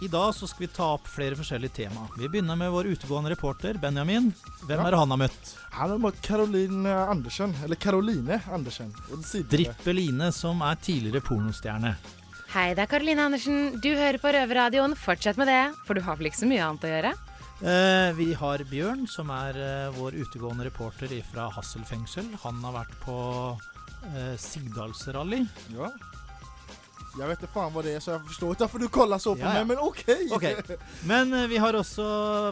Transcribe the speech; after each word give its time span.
I 0.00 0.08
dag 0.08 0.34
så 0.34 0.46
skal 0.48 0.64
vi 0.64 0.68
ta 0.72 0.86
opp 0.94 1.08
flere 1.12 1.36
forskjellige 1.36 1.74
tema. 1.76 2.06
Vi 2.16 2.28
begynner 2.32 2.56
med 2.56 2.70
vår 2.72 2.88
utegående 2.94 3.30
reporter 3.34 3.76
Benjamin. 3.82 4.30
Hvem 4.64 4.78
Ja. 4.80 4.86
er 4.86 4.90
det 4.94 4.98
han 4.98 5.10
har 5.10 5.18
møtt? 5.18 5.50
Han 5.72 5.90
har 5.90 5.98
møtt 5.98 6.22
Caroline 6.22 6.86
Andersen, 6.88 7.54
eller 7.62 7.76
Caroline 7.76 8.40
Andersen. 8.50 8.94
Drippeline, 9.50 10.32
som 10.32 10.62
er 10.62 10.76
tidligere 10.76 11.20
pornostjerne. 11.20 11.96
Hei, 12.54 12.72
det 12.74 12.78
er 12.82 12.86
Karoline 12.86 13.26
Andersen. 13.28 13.78
Du 13.80 13.90
hører 13.94 14.18
på 14.18 14.32
Røverradioen. 14.32 14.96
Fortsett 14.96 15.36
med 15.36 15.46
det, 15.48 15.74
for 15.86 15.94
du 15.94 16.00
har 16.00 16.16
vel 16.16 16.26
ikke 16.30 16.40
så 16.42 16.48
mye 16.48 16.64
annet 16.64 16.80
å 16.88 16.94
gjøre? 16.94 17.12
Eh, 17.62 18.12
vi 18.16 18.32
har 18.32 18.58
Bjørn, 18.64 19.06
som 19.06 19.28
er 19.28 19.52
eh, 19.54 19.90
vår 19.92 20.12
utegående 20.16 20.64
reporter 20.64 21.12
fra 21.30 21.50
Hassel 21.50 21.82
fengsel. 21.84 22.24
Han 22.42 22.62
har 22.64 22.72
vært 22.72 22.96
på 23.04 23.60
eh, 24.16 24.34
Sigdalsrally. 24.38 25.46
Ja. 25.76 25.90
Jeg 27.18 27.26
vet 27.26 27.40
ikke 27.42 27.52
faen 27.52 27.72
hva 27.74 27.82
det 27.82 27.96
er, 27.96 28.02
så 28.04 28.12
jeg 28.14 28.22
forstår 28.28 28.52
ikke 28.54 28.66
hvorfor 28.66 28.82
du 28.84 28.88
kollar 28.94 29.22
så 29.22 29.34
på 29.34 29.42
Ja, 29.42 29.56
ja. 29.56 29.64
meg, 29.64 29.72
men 29.72 29.82
OK. 29.82 30.04
okay. 30.36 30.78
Men 31.10 31.34
eh, 31.34 31.48
vi 31.50 31.58
har 31.58 31.74
også 31.74 32.06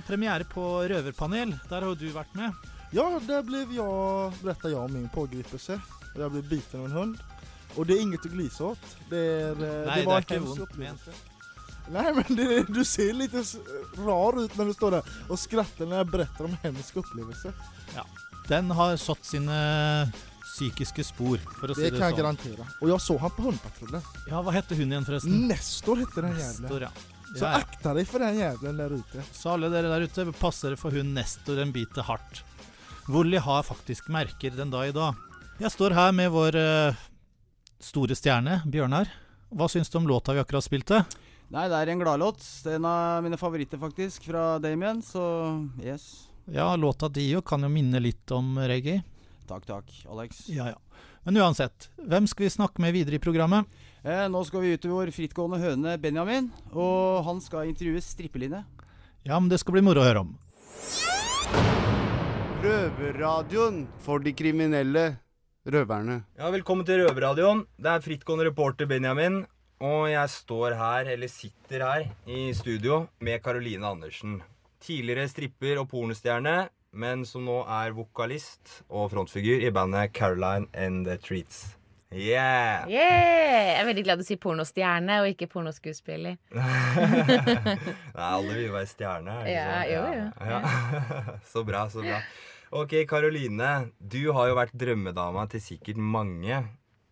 premiere 0.09 0.47
på 0.51 0.65
Røverpanel. 0.91 1.55
Der 1.71 1.87
har 1.87 1.95
du 1.95 2.09
vært 2.15 2.35
med. 2.39 2.69
Ja, 2.97 3.07
der 3.23 3.45
ble 3.47 3.63
jeg 3.63 3.89
berettet 4.43 4.73
jeg 4.73 4.81
om 4.81 4.93
min 4.93 5.09
pågripelse. 5.15 5.79
Jeg 6.19 6.35
ble 6.35 6.43
biten 6.51 6.81
av 6.83 6.89
en 6.89 6.97
hund. 6.97 7.25
Og 7.77 7.87
det 7.87 7.99
er 7.99 8.03
inget 8.03 8.27
å 8.27 8.33
glise 8.33 8.71
åt. 8.73 8.93
Det, 9.11 9.19
er, 9.19 9.59
eh, 9.63 9.83
Nej, 9.87 10.01
det 10.03 10.07
var 10.09 10.25
det 10.25 10.35
er 10.35 10.41
ikke 10.41 10.47
vondt 10.47 10.79
hemsk 10.83 11.11
ont 11.13 11.27
men 11.89 12.37
det, 12.37 12.67
du 12.69 12.85
ser 12.85 13.15
litt 13.17 13.33
rar 13.97 14.37
ut 14.37 14.57
når 14.59 14.71
du 14.71 14.73
står 14.77 14.99
der 14.99 15.13
og 15.29 15.39
skratter 15.41 15.89
når 15.89 16.03
jeg 16.03 16.11
beretter 16.13 16.49
om 16.49 16.57
hennes 16.65 16.91
opplevelse. 17.01 17.53
Ja, 17.95 18.05
Den 18.49 18.71
har 18.77 18.97
satt 19.01 19.25
sine 19.25 19.57
psykiske 20.59 21.05
spor, 21.07 21.39
for 21.61 21.71
å 21.71 21.77
si 21.77 21.87
Det 21.87 21.93
det 21.93 22.01
kan 22.01 22.09
sånn. 22.09 22.11
jeg 22.11 22.19
garantere. 22.19 22.67
Og 22.83 22.91
jeg 22.91 23.05
så 23.05 23.17
han 23.23 23.35
på 23.37 23.47
Hundepatruljen. 23.47 24.11
Ja, 24.27 24.43
hva 24.43 24.55
hette 24.57 24.79
hun 24.79 24.91
igjen, 24.91 25.07
forresten? 25.07 25.39
Nestor 25.51 26.03
hette 26.03 26.25
den. 26.25 26.35
Nestor, 26.39 26.89
ja. 26.89 26.91
Så 27.29 27.45
ja, 27.45 27.53
ja. 27.53 27.63
akta 27.63 27.93
deg 27.97 28.09
for 28.09 28.25
den 28.25 28.39
jævelen 28.41 28.79
der 28.81 28.95
ute. 28.97 29.25
Så 29.37 29.53
alle 29.53 29.71
dere 29.73 29.91
der 29.93 30.07
ute, 30.09 30.27
passer 30.41 30.75
for 30.81 30.95
hun 30.97 31.13
Nestor 31.17 31.61
en 31.63 31.75
bit 31.75 32.01
hardt. 32.09 32.43
Wolly 33.09 33.41
har 33.41 33.65
faktisk 33.65 34.09
merker 34.13 34.53
den 34.57 34.73
dag 34.73 34.91
i 34.91 34.97
dag. 34.97 35.17
Jeg 35.61 35.73
står 35.75 35.95
her 35.97 36.13
med 36.17 36.31
vår 36.33 36.57
uh, 36.57 36.99
store 37.83 38.17
stjerne, 38.17 38.61
Bjørnar. 38.69 39.11
Hva 39.49 39.69
syns 39.73 39.89
du 39.93 39.97
om 40.01 40.09
låta 40.09 40.35
vi 40.37 40.43
akkurat 40.43 40.65
spilte? 40.65 41.03
Nei, 41.49 41.65
det 41.73 41.77
er 41.79 41.93
en 41.93 42.03
gladlåt. 42.03 42.43
Det 42.65 42.75
en 42.77 42.89
av 42.89 43.23
mine 43.25 43.39
favoritter, 43.41 43.81
faktisk, 43.81 44.29
fra 44.29 44.59
Damien, 44.61 45.01
så 45.05 45.23
yes. 45.81 46.29
Ja, 46.53 46.75
låta 46.77 47.09
Dio 47.13 47.41
kan 47.45 47.65
jo 47.65 47.71
minne 47.73 48.01
litt 48.01 48.29
om 48.37 48.57
reggae. 48.61 49.01
Takk, 49.49 49.65
takk, 49.65 49.93
Alex. 50.13 50.43
Ja, 50.53 50.67
ja. 50.69 50.77
Men 51.25 51.37
uansett, 51.41 51.89
hvem 51.97 52.27
skal 52.29 52.45
vi 52.45 52.51
snakke 52.53 52.83
med 52.85 52.93
videre 52.93 53.17
i 53.17 53.23
programmet? 53.23 53.65
Eh, 54.05 54.27
nå 54.29 54.43
skal 54.45 54.61
vi 54.61 54.75
ut 54.77 54.83
til 54.85 54.93
vår 54.93 55.11
frittgående 55.15 55.61
høne 55.63 55.95
Benjamin, 56.01 56.51
og 56.75 57.25
han 57.25 57.41
skal 57.41 57.71
intervjue 57.71 58.03
strippeline. 58.05 58.61
Ja, 59.25 59.39
men 59.41 59.49
det 59.49 59.63
skal 59.63 59.79
bli 59.79 59.85
moro 59.87 60.05
å 60.05 60.07
høre 60.07 60.25
om. 60.27 60.37
Røverradioen 62.63 63.87
for 64.05 64.21
de 64.21 64.35
kriminelle 64.37 65.07
røverne. 65.69 66.23
Ja, 66.37 66.53
Velkommen 66.53 66.85
til 66.89 67.05
Røverradioen. 67.05 67.65
Det 67.81 67.93
er 67.93 68.05
frittgående 68.05 68.51
reporter 68.51 68.89
Benjamin. 68.91 69.47
Og 69.81 70.09
jeg 70.11 70.33
står 70.33 70.75
her, 70.75 71.09
eller 71.15 71.31
sitter 71.31 71.85
her, 71.87 72.09
i 72.27 72.49
studio 72.57 73.07
med 73.23 73.41
Caroline 73.45 73.87
Andersen. 73.87 74.41
Tidligere 74.83 75.29
stripper 75.31 75.79
og 75.79 75.87
pornostjerne, 75.93 76.65
men 76.93 77.25
som 77.29 77.45
nå 77.47 77.61
er 77.69 77.97
vokalist 77.97 78.83
og 78.89 79.11
frontfigur 79.13 79.65
i 79.65 79.73
bandet 79.75 80.15
Caroline 80.17 80.69
and 80.73 81.07
the 81.07 81.19
Treats. 81.21 81.79
Yeah! 82.09 82.89
Yeah! 82.89 83.67
Jeg 83.69 83.81
er 83.83 83.89
veldig 83.91 84.05
glad 84.07 84.21
du 84.23 84.25
sier 84.25 84.41
pornostjerne 84.41 85.19
og 85.21 85.29
ikke 85.29 85.51
pornoskuespiller. 85.53 86.39
Nei, 86.57 88.29
alle 88.29 88.55
vil 88.55 88.73
være 88.73 88.89
stjerne. 88.89 89.35
er 89.45 89.51
Ja, 89.53 89.83
jo, 89.91 90.05
jo. 90.17 90.29
Ja. 90.49 90.61
så 91.53 91.65
bra, 91.69 91.85
så 91.93 92.01
bra. 92.01 92.23
Ok, 92.81 92.95
Karoline. 93.09 93.91
Du 94.01 94.23
har 94.37 94.49
jo 94.49 94.57
vært 94.57 94.73
drømmedama 94.81 95.45
til 95.53 95.63
sikkert 95.65 96.01
mange. 96.01 96.63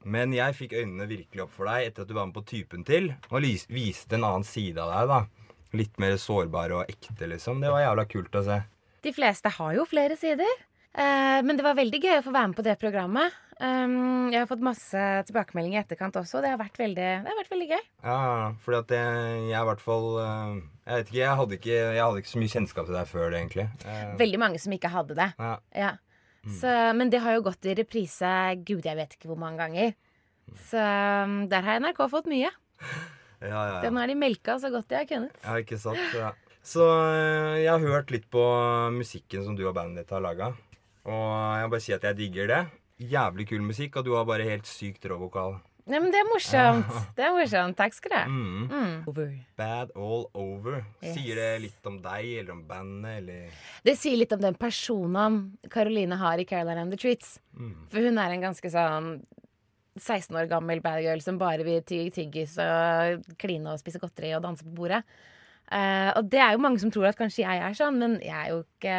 Men 0.06 0.32
jeg 0.32 0.56
fikk 0.56 0.76
øynene 0.78 1.08
virkelig 1.10 1.44
opp 1.44 1.52
for 1.52 1.68
deg 1.68 1.90
etter 1.90 2.06
at 2.06 2.08
du 2.08 2.14
var 2.16 2.28
med 2.30 2.36
på 2.36 2.44
Typen 2.46 2.84
til 2.86 3.10
og 3.28 3.44
viste 3.74 4.16
en 4.16 4.24
annen 4.28 4.46
side 4.46 4.80
av 4.80 4.92
deg. 4.94 5.12
da. 5.12 5.52
Litt 5.76 6.00
mer 6.00 6.16
sårbar 6.22 6.72
og 6.72 6.88
ekte, 6.92 7.28
liksom. 7.28 7.60
Det 7.60 7.72
var 7.74 7.84
jævla 7.84 8.06
kult 8.08 8.38
å 8.38 8.44
se. 8.46 8.58
De 9.04 9.12
fleste 9.14 9.50
har 9.58 9.74
jo 9.76 9.84
flere 9.88 10.16
sider. 10.18 10.48
Eh, 10.96 11.42
men 11.44 11.58
det 11.58 11.64
var 11.66 11.76
veldig 11.76 11.98
gøy 12.00 12.14
å 12.18 12.24
få 12.24 12.32
være 12.32 12.48
med 12.52 12.56
på 12.56 12.64
det 12.64 12.78
programmet. 12.80 13.34
Um, 13.56 14.28
jeg 14.28 14.42
har 14.42 14.48
fått 14.50 14.60
masse 14.64 15.02
tilbakemeldinger 15.28 15.78
i 15.78 15.82
etterkant 15.82 16.16
også. 16.20 16.42
Det 16.44 16.50
har 16.52 16.58
vært 16.60 16.76
veldig, 16.80 17.06
det 17.24 17.30
har 17.30 17.38
vært 17.38 17.52
veldig 17.54 17.68
gøy. 17.70 17.84
Ja, 18.04 18.16
fordi 18.64 18.80
at 18.82 18.90
jeg, 18.96 19.28
jeg 19.48 19.60
i 19.62 19.68
hvert 19.70 19.84
fall 19.84 20.08
eh, 20.20 20.56
Jeg 20.84 20.98
vet 20.98 21.06
ikke, 21.12 21.20
jeg 21.22 21.38
hadde 21.40 21.56
ikke, 21.56 21.76
jeg 21.96 22.02
hadde 22.02 22.20
ikke 22.20 22.32
så 22.32 22.42
mye 22.42 22.52
kjennskap 22.52 22.88
til 22.90 22.98
deg 22.98 23.08
før 23.12 23.30
det, 23.32 23.38
egentlig. 23.40 23.66
Eh, 23.88 24.10
Veldig 24.20 24.40
mange 24.42 24.60
som 24.60 24.74
ikke 24.76 24.92
hadde 24.92 25.16
det. 25.20 25.30
ja. 25.40 25.54
Ja. 25.76 25.94
Så, 26.46 26.70
men 26.94 27.08
det 27.10 27.18
har 27.24 27.34
jo 27.34 27.40
gått 27.42 27.66
i 27.66 27.72
reprise 27.74 28.28
gud, 28.62 28.84
jeg 28.86 28.94
vet 28.94 29.16
ikke 29.16 29.26
hvor 29.32 29.40
mange 29.40 29.58
ganger. 29.64 29.96
Så 30.68 30.78
um, 30.78 31.40
der 31.50 31.64
har 31.66 31.80
NRK 31.82 32.04
fått 32.12 32.28
mye. 32.30 32.52
Ja, 33.36 33.48
ja, 33.52 33.64
ja. 33.68 33.80
Den 33.84 33.98
har 34.00 34.08
de 34.08 34.14
melka 34.16 34.54
så 34.56 34.70
godt 34.72 34.86
de 34.88 34.96
har 34.96 35.04
kunnet. 35.04 35.34
Ja, 35.44 35.58
ikke 35.60 35.76
sant? 35.76 36.00
Ja. 36.16 36.30
Så 36.66 36.82
øh, 36.82 37.60
jeg 37.62 37.70
har 37.70 37.84
hørt 37.84 38.10
litt 38.10 38.26
på 38.32 38.42
musikken 38.96 39.44
som 39.46 39.54
du 39.54 39.62
og 39.68 39.76
bandet 39.76 40.02
ditt 40.02 40.14
har 40.16 40.24
laga. 40.24 40.50
Og 41.06 41.30
jeg 41.30 41.68
må 41.68 41.72
bare 41.76 41.84
si 41.84 41.94
at 41.94 42.04
jeg 42.08 42.18
digger 42.18 42.50
det. 42.50 42.60
Jævlig 43.06 43.46
kul 43.52 43.62
musikk, 43.62 44.00
og 44.00 44.06
du 44.06 44.14
har 44.16 44.26
bare 44.26 44.46
helt 44.48 44.66
sykt 44.66 45.04
rå 45.06 45.18
vokal. 45.20 45.58
Nei, 45.86 46.00
men 46.02 46.10
det 46.10 46.18
er 46.18 46.26
morsomt. 46.26 46.88
Det 47.16 47.22
er 47.22 47.30
morsomt. 47.30 47.76
Takk 47.78 47.94
skal 47.94 48.10
du 48.10 48.16
ha. 48.18 48.24
Mm. 48.26 48.64
Mm. 48.66 48.94
Over. 49.06 49.28
Bad 49.60 49.92
all 49.94 50.24
over. 50.34 50.80
Yes. 50.98 51.12
Sier 51.14 51.38
det 51.38 51.50
litt 51.62 51.86
om 51.86 52.00
deg 52.02 52.32
eller 52.40 52.56
om 52.56 52.64
bandet 52.66 53.20
eller 53.20 53.60
Det 53.86 53.94
sier 54.00 54.18
litt 54.18 54.34
om 54.34 54.42
den 54.42 54.58
personen 54.58 55.38
Caroline 55.70 56.18
har 56.18 56.42
i 56.42 56.48
Caroline 56.48 56.82
and 56.82 56.90
the 56.90 56.98
Treats. 56.98 57.36
mm. 57.54 57.86
For 57.92 58.02
hun 58.02 58.18
er 58.18 58.34
en 58.34 58.42
ganske 58.48 58.72
sånn 58.74 59.12
16 59.96 60.34
år 60.36 60.50
gammel 60.50 60.82
bad 60.84 61.06
girl 61.06 61.22
som 61.24 61.38
bare 61.38 61.62
vil 61.64 61.78
tygge 61.86 62.10
tyggis 62.18 62.58
og 62.60 63.22
kline 63.40 63.70
og 63.70 63.78
spise 63.80 64.02
godteri 64.02 64.34
og 64.36 64.42
danse 64.44 64.66
på 64.66 64.74
bordet. 64.74 65.04
Eh, 65.72 66.10
og 66.16 66.28
det 66.30 66.38
er 66.38 66.52
jo 66.54 66.62
mange 66.62 66.78
som 66.78 66.90
tror 66.94 67.08
at 67.10 67.18
kanskje 67.18 67.42
jeg 67.42 67.62
er 67.66 67.72
sånn, 67.74 67.96
men 67.98 68.18
jeg 68.22 68.34
er 68.36 68.50
jo 68.54 68.60
ikke 68.64 68.98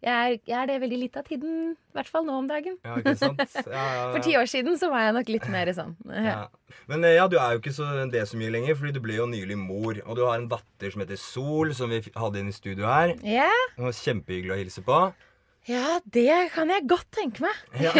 Jeg 0.00 0.16
er, 0.16 0.38
jeg 0.48 0.56
er 0.56 0.68
det 0.70 0.76
veldig 0.80 0.98
litt 1.02 1.16
av 1.20 1.26
tiden. 1.28 1.74
I 1.92 1.98
hvert 1.98 2.08
fall 2.08 2.24
nå 2.24 2.32
om 2.40 2.46
dagen. 2.48 2.78
Ja, 2.88 2.94
ikke 3.02 3.12
sant? 3.20 3.42
Ja, 3.68 3.82
ja. 3.98 4.04
For 4.14 4.24
ti 4.24 4.32
år 4.40 4.46
siden 4.48 4.78
så 4.80 4.88
var 4.88 5.02
jeg 5.04 5.12
nok 5.18 5.28
litt 5.28 5.48
mer 5.52 5.68
sånn. 5.76 5.92
Ja. 6.30 6.46
Men 6.88 7.04
eh, 7.04 7.18
ja, 7.18 7.26
du 7.28 7.36
er 7.36 7.52
jo 7.52 7.60
ikke 7.60 7.74
så, 7.76 7.84
det 8.08 8.22
så 8.30 8.38
mye 8.40 8.48
lenger, 8.54 8.78
fordi 8.80 8.94
du 8.96 9.00
ble 9.04 9.18
jo 9.18 9.26
nylig 9.28 9.58
mor. 9.60 10.00
Og 10.06 10.16
du 10.16 10.22
har 10.24 10.38
en 10.40 10.48
datter 10.48 10.94
som 10.94 11.04
heter 11.04 11.20
Sol, 11.20 11.74
som 11.76 11.92
vi 11.92 12.00
hadde 12.16 12.40
inn 12.40 12.48
i 12.48 12.56
studio 12.56 12.88
her. 12.88 13.12
Ja, 13.28 13.50
Det 13.76 13.84
var 13.90 13.98
kjempehyggelig 14.00 14.56
å 14.56 14.60
hilse 14.62 14.86
på. 14.88 15.02
ja, 15.68 16.00
det 16.16 16.32
kan 16.56 16.72
jeg 16.72 16.88
godt 16.88 17.10
tenke 17.12 17.44
meg. 17.44 17.60
Ja. 17.84 17.92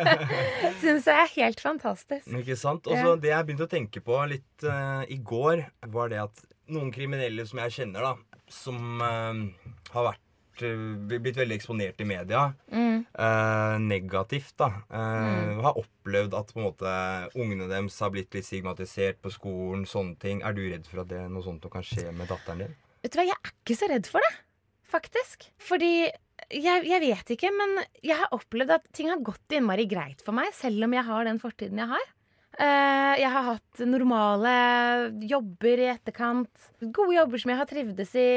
Syns 0.82 1.06
jeg 1.06 1.20
er 1.20 1.32
helt 1.36 1.60
fantastisk. 1.60 2.26
Ikke 2.32 2.56
sant? 2.56 2.88
Og 2.88 2.96
så 2.96 3.12
Det 3.20 3.28
jeg 3.34 3.44
begynte 3.46 3.68
å 3.68 3.72
tenke 3.76 4.00
på 4.00 4.24
litt 4.32 4.64
uh, 4.64 5.04
i 5.12 5.20
går, 5.20 5.66
var 5.92 6.08
det 6.12 6.24
at 6.24 6.46
noen 6.72 6.92
kriminelle 6.94 7.44
som 7.46 7.58
jeg 7.64 7.74
kjenner, 7.80 8.02
da, 8.02 8.40
som 8.52 9.02
eh, 9.02 9.42
har 9.94 10.06
vært 10.10 10.62
eh, 10.66 11.18
blitt 11.20 11.36
veldig 11.38 11.56
eksponert 11.58 12.00
i 12.00 12.06
media, 12.08 12.46
Mm. 12.72 13.04
eh, 13.12 13.76
negativt, 13.84 14.54
da, 14.58 14.68
eh, 14.90 15.60
har 15.62 15.76
opplevd 15.78 16.34
at 16.38 16.52
på 16.54 16.60
en 16.62 16.66
måte 16.70 16.94
ungene 17.36 17.68
deres 17.70 17.98
har 18.00 18.10
blitt 18.14 18.32
litt 18.34 18.44
stigmatisert 18.48 19.20
på 19.22 19.30
skolen, 19.34 19.84
sånne 19.86 20.18
ting. 20.18 20.42
Er 20.42 20.52
du 20.56 20.62
redd 20.70 20.86
for 20.88 21.02
at 21.04 21.08
det, 21.12 21.22
noe 21.30 21.42
sånt 21.44 21.64
kan 21.70 21.82
skje 21.86 22.10
med 22.16 22.28
datteren 22.28 22.64
din? 22.64 22.76
Vet 23.02 23.12
du 23.12 23.18
hva, 23.20 23.26
jeg 23.28 23.36
er 23.36 23.52
ikke 23.52 23.76
så 23.78 23.88
redd 23.92 24.06
for 24.10 24.24
det, 24.24 24.34
faktisk. 24.90 25.50
Fordi 25.62 25.92
jeg, 26.52 26.84
jeg 26.86 27.00
vet 27.02 27.30
ikke, 27.36 27.50
men 27.54 27.78
jeg 28.02 28.16
har 28.18 28.28
opplevd 28.34 28.70
at 28.76 28.88
ting 28.96 29.08
har 29.12 29.22
gått 29.24 29.54
innmari 29.56 29.86
greit 29.88 30.20
for 30.24 30.32
meg, 30.36 30.50
selv 30.56 30.84
om 30.88 30.92
jeg 30.96 31.04
har 31.06 31.24
den 31.28 31.38
fortiden 31.42 31.78
jeg 31.84 31.88
har. 31.92 32.06
Eh, 32.56 33.14
jeg 33.20 33.28
har 33.34 33.44
hatt 33.50 33.80
normale 33.84 34.52
jobber 35.28 35.82
i 35.82 35.88
etterkant. 35.92 36.68
Gode 36.80 37.16
jobber 37.18 37.42
som 37.42 37.52
jeg 37.52 37.60
har 37.60 37.68
trivdes 37.68 38.14
i. 38.16 38.28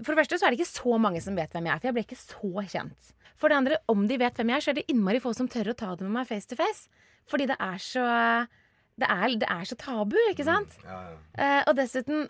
For 0.00 0.10
det 0.10 0.24
første 0.24 0.38
så 0.40 0.48
er 0.48 0.54
det 0.54 0.60
ikke 0.60 0.72
så 0.72 0.98
mange 1.02 1.22
som 1.22 1.38
vet 1.38 1.54
hvem 1.54 1.68
jeg 1.68 1.76
er, 1.76 1.82
for 1.82 1.90
jeg 1.90 1.96
ble 1.98 2.04
ikke 2.08 2.18
så 2.18 2.64
kjent. 2.72 3.12
For 3.40 3.48
det 3.52 3.60
andre, 3.60 3.78
om 3.88 4.02
de 4.10 4.18
vet 4.20 4.36
hvem 4.36 4.50
jeg 4.52 4.58
er, 4.58 4.64
så 4.64 4.72
er 4.72 4.80
det 4.80 4.88
innmari 4.92 5.22
få 5.22 5.32
som 5.36 5.48
tør 5.48 5.70
å 5.72 5.76
ta 5.78 5.94
det 5.94 6.04
med 6.04 6.16
meg 6.18 6.28
face 6.28 6.50
to 6.50 6.58
face. 6.58 6.90
Fordi 7.30 7.46
det 7.52 7.56
er 7.62 7.78
så 7.84 8.06
Det 9.00 9.08
er, 9.08 9.32
det 9.40 9.46
er 9.48 9.64
så 9.64 9.76
tabu, 9.80 10.16
ikke 10.28 10.44
sant? 10.44 10.74
Ja, 10.84 10.98
ja. 11.08 11.14
Eh, 11.40 11.62
og 11.70 11.76
dessuten, 11.78 12.26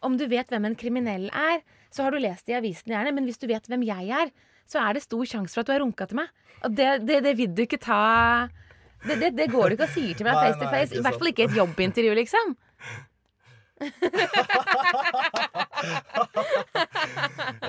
om 0.00 0.14
du 0.16 0.24
vet 0.30 0.48
hvem 0.48 0.64
en 0.64 0.76
kriminell 0.78 1.26
er, 1.36 1.60
så 1.92 2.06
har 2.06 2.14
du 2.14 2.22
lest 2.22 2.46
det 2.46 2.54
i 2.54 2.56
avisen 2.56 2.94
gjerne, 2.94 3.12
men 3.12 3.26
hvis 3.28 3.36
du 3.36 3.44
vet 3.50 3.66
hvem 3.68 3.84
jeg 3.84 4.08
er, 4.16 4.30
så 4.64 4.80
er 4.80 4.96
det 4.96 5.02
stor 5.04 5.28
sjanse 5.28 5.52
for 5.52 5.60
at 5.60 5.68
du 5.68 5.74
har 5.74 5.82
runka 5.84 6.06
til 6.08 6.22
meg. 6.22 6.32
Og 6.64 6.72
det, 6.78 6.88
det, 7.04 7.18
det 7.26 7.34
vil 7.36 7.52
du 7.52 7.60
ikke 7.66 7.80
ta 7.82 8.48
det, 9.06 9.18
det, 9.20 9.30
det 9.38 9.46
går 9.52 9.68
du 9.68 9.76
ikke 9.76 9.86
og 9.86 9.94
sier 9.94 10.16
til 10.18 10.26
meg 10.26 10.40
face 10.40 10.58
to 10.58 10.70
face. 10.72 10.96
I 10.96 11.04
hvert 11.04 11.20
fall 11.20 11.30
ikke 11.32 11.46
et 11.46 11.56
jobbintervju, 11.58 12.16
liksom. 12.18 12.56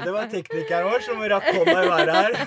Det 0.03 0.11
var 0.11 0.25
teknikeren 0.31 0.89
vår 0.89 1.03
som 1.05 1.21
rakk 1.33 1.49
hånda 1.53 1.77
i 1.83 1.89
været 1.93 2.13
her. 2.17 2.31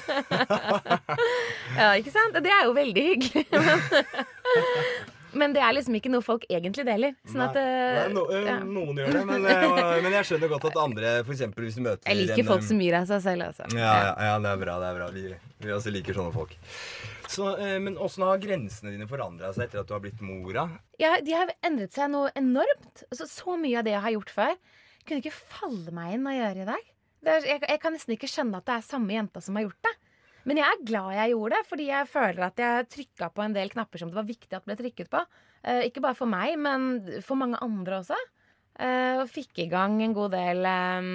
Ja, 1.72 1.94
ikke 1.96 2.12
sant? 2.12 2.34
Det 2.44 2.50
er 2.52 2.66
jo 2.66 2.74
veldig 2.76 3.02
hyggelig. 3.06 3.46
Men, 5.38 5.54
det 5.56 5.62
er 5.64 5.72
liksom 5.72 5.94
ikke 5.96 6.10
noe 6.12 6.20
folk 6.20 6.42
egentlig 6.52 6.84
deler. 6.84 7.14
Sånn 7.24 7.40
at 7.46 7.54
eh, 7.56 7.94
Nei, 7.96 8.08
no, 8.12 8.26
ja. 8.36 8.58
Noen 8.60 8.98
gjør 9.00 9.14
det, 9.16 9.22
men, 9.24 9.46
eh, 9.48 9.94
men 10.04 10.12
jeg 10.18 10.28
skjønner 10.28 10.50
godt 10.52 10.66
at 10.68 10.76
andre, 10.82 11.12
for 11.24 11.32
eksempel 11.32 11.64
hvis 11.64 11.78
du 11.78 11.82
møter 11.86 12.04
Jeg 12.04 12.18
liker 12.18 12.42
en, 12.42 12.48
folk 12.50 12.66
som 12.68 12.82
gir 12.84 12.98
av 12.98 13.08
seg 13.08 13.22
selv, 13.24 13.46
altså. 13.48 13.64
Ja, 13.72 13.94
ja, 14.10 14.12
ja, 14.28 14.34
det 14.44 14.50
er 14.52 14.60
bra. 14.60 14.74
det 14.82 14.90
er 14.90 14.98
bra 14.98 15.08
Vi, 15.14 15.24
vi 15.64 15.72
også 15.72 15.94
liker 15.94 16.18
sånne 16.20 16.36
folk. 16.36 16.52
Så, 17.32 17.48
eh, 17.56 17.78
men 17.80 17.96
åssen 17.96 18.26
har 18.26 18.40
grensene 18.42 18.92
dine 18.92 19.08
forandra 19.08 19.52
seg 19.56 19.66
etter 19.66 19.82
at 19.82 19.88
du 19.88 19.94
har 19.96 20.02
blitt 20.04 20.20
mora? 20.24 20.66
Ja, 21.00 21.14
de 21.24 21.34
har 21.36 21.52
endret 21.64 21.96
seg 21.96 22.10
noe 22.12 22.32
enormt. 22.38 23.04
Så, 23.14 23.28
så 23.30 23.56
mye 23.60 23.80
av 23.80 23.86
det 23.88 23.94
jeg 23.94 24.04
har 24.04 24.16
gjort 24.18 24.34
før, 24.34 24.56
kunne 25.08 25.22
ikke 25.22 25.34
falle 25.56 25.94
meg 25.96 26.16
inn 26.16 26.28
å 26.28 26.36
gjøre 26.36 26.64
i 26.64 26.68
dag. 26.68 26.88
Er, 27.22 27.44
jeg, 27.46 27.62
jeg 27.62 27.80
kan 27.82 27.94
nesten 27.94 28.16
ikke 28.16 28.30
skjønne 28.30 28.60
at 28.60 28.68
det 28.68 28.76
er 28.76 28.86
samme 28.86 29.14
jenta 29.14 29.42
som 29.42 29.56
har 29.58 29.66
gjort 29.68 29.88
det. 29.88 29.94
Men 30.48 30.58
jeg 30.58 30.66
er 30.66 30.86
glad 30.86 31.14
jeg 31.14 31.32
gjorde 31.32 31.54
det, 31.54 31.66
fordi 31.70 31.84
jeg 31.86 32.10
føler 32.10 32.44
at 32.48 32.62
jeg 32.62 32.86
trykka 32.96 33.28
på 33.30 33.44
en 33.44 33.54
del 33.54 33.70
knapper 33.72 34.02
som 34.02 34.10
det 34.10 34.18
var 34.18 34.26
viktig 34.26 34.58
at 34.58 34.66
ble 34.66 34.76
trykket 34.78 35.10
på. 35.12 35.20
Eh, 35.62 35.84
ikke 35.88 36.02
bare 36.02 36.18
for 36.18 36.30
meg, 36.30 36.56
men 36.58 36.88
for 37.22 37.38
mange 37.38 37.60
andre 37.62 38.00
også. 38.02 38.18
Eh, 38.82 39.20
og 39.22 39.30
fikk 39.30 39.62
i 39.62 39.68
gang 39.70 40.00
en 40.02 40.16
god 40.16 40.34
del 40.34 40.66
eh, 40.66 41.12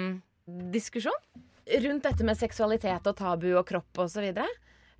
diskusjon 0.72 1.44
rundt 1.84 2.06
dette 2.06 2.24
med 2.24 2.38
seksualitet 2.40 3.10
og 3.10 3.16
tabu 3.18 3.50
og 3.52 3.66
kropp 3.68 4.06
osv. 4.06 4.30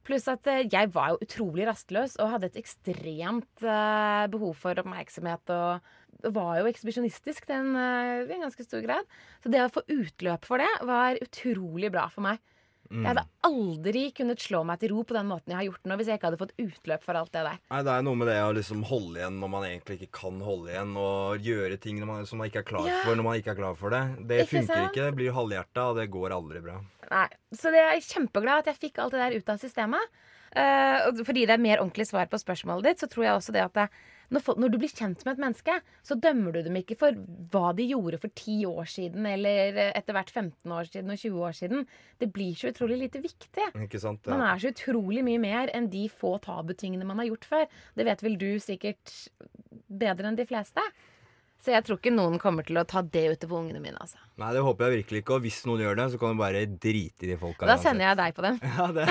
Pluss 0.09 0.29
at 0.31 0.47
eh, 0.49 0.65
jeg 0.73 0.89
var 0.95 1.13
jo 1.13 1.23
utrolig 1.25 1.67
rastløs 1.69 2.17
og 2.23 2.31
hadde 2.33 2.49
et 2.49 2.61
ekstremt 2.63 3.65
uh, 3.65 4.25
behov 4.33 4.55
for 4.57 4.81
oppmerksomhet. 4.81 5.53
Og 5.53 6.33
var 6.35 6.55
jo 6.59 6.71
ekshibisjonistisk 6.71 7.51
i 7.51 7.59
en, 7.59 7.75
uh, 7.77 8.39
ganske 8.41 8.65
stor 8.65 8.81
grad. 8.87 9.05
Så 9.45 9.53
det 9.53 9.61
å 9.67 9.73
få 9.73 9.85
utløp 9.85 10.49
for 10.49 10.65
det 10.65 10.71
var 10.89 11.21
utrolig 11.21 11.93
bra 11.93 12.07
for 12.15 12.25
meg. 12.25 12.41
Mm. 12.89 13.03
Jeg 13.05 13.11
hadde 13.11 13.25
aldri 13.45 14.03
kunnet 14.17 14.41
slå 14.41 14.63
meg 14.65 14.81
til 14.81 14.95
ro 14.95 15.03
på 15.05 15.17
den 15.17 15.27
måten 15.29 15.53
jeg 15.53 15.59
har 15.59 15.67
gjort 15.69 15.89
nå, 15.91 15.97
hvis 16.01 16.09
jeg 16.09 16.19
ikke 16.19 16.29
hadde 16.31 16.41
fått 16.41 16.55
utløp 16.65 17.03
for 17.05 17.19
alt 17.21 17.33
det 17.35 17.43
der. 17.45 17.59
Nei, 17.71 17.83
Det 17.85 17.93
er 17.95 18.07
noe 18.07 18.17
med 18.17 18.31
det 18.31 18.37
å 18.41 18.55
liksom 18.57 18.85
holde 18.89 19.21
igjen 19.21 19.37
når 19.43 19.53
man 19.55 19.67
egentlig 19.69 19.99
ikke 19.99 20.11
kan 20.23 20.41
holde 20.41 20.73
igjen, 20.73 20.95
og 20.97 21.45
gjøre 21.49 21.81
ting 21.85 22.01
man, 22.09 22.25
som 22.27 22.41
man 22.41 22.49
ikke 22.49 22.63
er 22.65 22.69
klar 22.71 22.89
Ja. 22.89 23.03
for 23.05 23.15
når 23.19 23.29
man 23.29 23.37
ikke 23.41 23.53
er 23.53 23.61
klar 23.61 23.77
for 23.77 23.91
det. 23.91 24.03
Det 24.27 24.41
Ikke 24.47 24.55
funker 24.57 24.75
sant? 24.75 24.89
ikke. 24.93 25.05
Det 25.11 25.15
blir 25.21 25.37
halvhjerta, 25.37 25.85
og 25.91 25.97
det 26.01 26.11
går 26.11 26.37
aldri 26.39 26.61
bra. 26.65 26.81
Nei, 27.11 27.29
Så 27.53 27.71
det 27.73 27.81
er 27.81 27.93
jeg 27.97 28.09
kjempeglad 28.09 28.65
at 28.65 28.73
jeg 28.73 28.81
fikk 28.89 28.99
alt 29.05 29.13
det 29.13 29.21
der 29.21 29.37
ut 29.39 29.49
av 29.49 29.59
systemet. 29.61 30.01
Uh, 30.57 31.13
fordi 31.25 31.45
det 31.45 31.51
er 31.59 31.61
mer 31.61 31.79
ordentlig 31.83 32.07
svar 32.09 32.25
på 32.27 32.41
spørsmålet 32.41 32.83
ditt, 32.89 33.01
så 33.05 33.09
tror 33.09 33.25
jeg 33.25 33.37
også 33.37 33.53
det 33.53 33.65
at 33.69 33.75
det, 33.77 33.89
når, 34.35 34.43
folk, 34.45 34.59
når 34.61 34.73
du 34.73 34.79
blir 34.83 34.93
kjent 34.93 35.25
med 35.25 35.35
et 35.35 35.43
menneske, 35.45 35.75
så 36.05 36.17
dømmer 36.21 36.53
du 36.57 36.61
dem 36.67 36.79
ikke 36.81 36.99
for 37.01 37.17
hva 37.53 37.73
de 37.79 37.87
gjorde 37.89 38.21
for 38.21 38.33
10 38.33 38.57
år 38.69 38.89
siden, 38.93 39.27
eller 39.31 39.79
eh, 39.79 39.93
etter 39.97 40.17
hvert 40.17 40.33
15 40.35 40.75
år 40.79 40.91
siden 40.91 41.15
og 41.15 41.23
20 41.23 41.45
år 41.49 41.59
siden. 41.61 41.85
Det 42.21 42.31
blir 42.35 42.57
så 42.59 42.73
utrolig 42.73 43.01
lite 43.05 43.23
viktig. 43.25 43.69
Ikke 43.87 44.01
sant? 44.03 44.29
Man 44.29 44.45
er 44.45 44.61
så 44.61 44.73
utrolig 44.75 45.25
mye 45.27 45.41
mer 45.43 45.73
enn 45.77 45.89
de 45.93 46.07
få 46.13 46.37
tabutingene 46.45 47.09
man 47.09 47.23
har 47.23 47.31
gjort 47.31 47.49
før. 47.49 47.69
Det 47.97 48.09
vet 48.09 48.25
vel 48.27 48.37
du 48.41 48.51
sikkert 48.63 49.15
bedre 49.89 50.29
enn 50.29 50.39
de 50.39 50.49
fleste. 50.49 50.85
Så 51.59 51.73
jeg 51.75 51.83
tror 51.83 51.99
ikke 51.99 52.13
noen 52.15 52.39
kommer 52.39 52.63
til 52.63 52.79
å 52.79 52.85
ta 52.87 53.01
det 53.03 53.25
utover 53.35 53.65
ungene 53.65 53.81
mine. 53.83 53.99
altså. 53.99 54.21
Nei, 54.39 54.53
det 54.55 54.61
håper 54.63 54.87
jeg 54.87 55.01
virkelig 55.01 55.23
ikke. 55.25 55.39
Og 55.39 55.47
hvis 55.47 55.57
noen 55.67 55.83
gjør 55.83 55.97
det, 55.99 56.05
så 56.13 56.21
kan 56.23 56.37
du 56.37 56.43
bare 56.45 56.61
drite 56.71 57.27
i 57.27 57.31
de 57.33 57.39
folka. 57.41 57.67
Da 57.67 57.75
sender 57.83 58.07
jeg 58.07 58.19
deg 58.21 58.37
på 58.37 58.45
dem. 58.47 58.61
Ja, 58.79 58.87
det. 58.95 59.09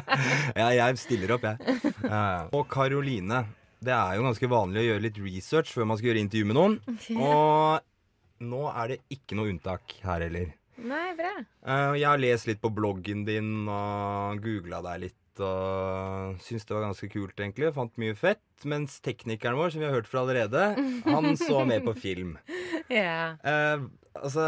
ja, 0.64 0.70
jeg 0.80 0.98
stiller 1.04 1.36
opp, 1.36 1.46
jeg. 1.46 1.76
Ja, 2.02 2.22
ja. 2.40 2.40
Og 2.50 2.66
Karoline. 2.72 3.44
Det 3.84 3.92
er 3.94 4.16
jo 4.18 4.24
ganske 4.26 4.48
vanlig 4.50 4.80
å 4.82 4.86
gjøre 4.88 5.04
litt 5.08 5.18
research 5.24 5.72
før 5.74 5.88
man 5.90 5.98
skal 6.00 6.10
gjøre 6.12 6.22
intervju 6.24 6.46
med 6.50 6.56
noen. 6.58 6.76
Og 7.28 8.44
nå 8.44 8.62
er 8.72 8.94
det 8.94 9.00
ikke 9.14 9.36
noe 9.38 9.50
unntak 9.52 9.98
her 10.04 10.24
heller. 10.26 10.52
Nei, 10.84 11.10
bra. 11.18 11.34
Eh, 11.64 11.92
Jeg 12.00 12.08
har 12.08 12.18
lest 12.22 12.48
litt 12.50 12.62
på 12.64 12.72
bloggen 12.74 13.22
din 13.28 13.52
og 13.70 14.40
googla 14.44 14.80
deg 14.88 15.04
litt. 15.08 15.20
Og 15.42 16.36
syntes 16.42 16.66
det 16.68 16.74
var 16.76 16.84
ganske 16.86 17.08
kult, 17.10 17.34
egentlig. 17.42 17.72
Fant 17.74 17.94
mye 17.98 18.14
fett. 18.18 18.42
Mens 18.70 19.00
teknikeren 19.02 19.58
vår, 19.58 19.72
som 19.74 19.82
vi 19.82 19.88
har 19.88 19.94
hørt 19.96 20.06
fra 20.10 20.22
allerede, 20.22 20.66
han 21.08 21.30
så 21.40 21.64
mer 21.68 21.84
på 21.86 21.94
film. 21.98 22.36
Ja. 22.92 23.32
Eh, 23.40 23.80
altså, 24.20 24.42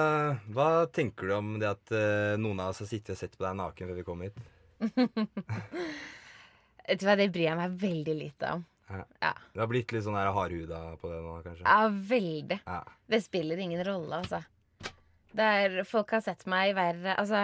hva 0.53 0.67
tenker 0.93 1.31
du 1.31 1.33
om 1.39 1.55
det 1.63 1.71
at 1.71 1.93
eh, 1.97 2.35
noen 2.37 2.59
av 2.61 2.75
oss 2.75 2.83
har 2.83 2.89
sittet 2.91 3.15
og 3.15 3.19
sett 3.23 3.33
på 3.33 3.47
deg 3.47 3.55
naken 3.57 3.89
før 3.89 3.97
vi 3.97 4.05
kom 4.05 4.21
hit? 4.27 4.37
Vet 6.87 7.01
du 7.01 7.07
hva, 7.09 7.15
det 7.19 7.31
bryr 7.33 7.47
jeg 7.49 7.59
meg 7.59 7.79
veldig 7.81 8.17
lite 8.19 8.51
om. 8.59 8.65
Ja. 8.87 9.33
Du 9.53 9.61
har 9.61 9.71
blitt 9.71 9.91
litt 9.95 10.05
sånn 10.07 10.17
der 10.17 10.31
hardhuda 10.35 10.81
på 11.01 11.11
det 11.11 11.19
nå, 11.25 11.39
kanskje? 11.45 11.65
ja 11.67 11.89
veldig. 12.13 12.59
Ja. 12.63 12.81
Det 13.11 13.21
spiller 13.25 13.63
ingen 13.63 13.83
rolle, 13.87 14.21
altså. 14.23 14.43
Det 15.37 15.47
er, 15.61 15.79
folk 15.85 16.15
har 16.15 16.23
sett 16.25 16.47
meg 16.49 16.71
verre 16.77 17.13
Altså, 17.21 17.43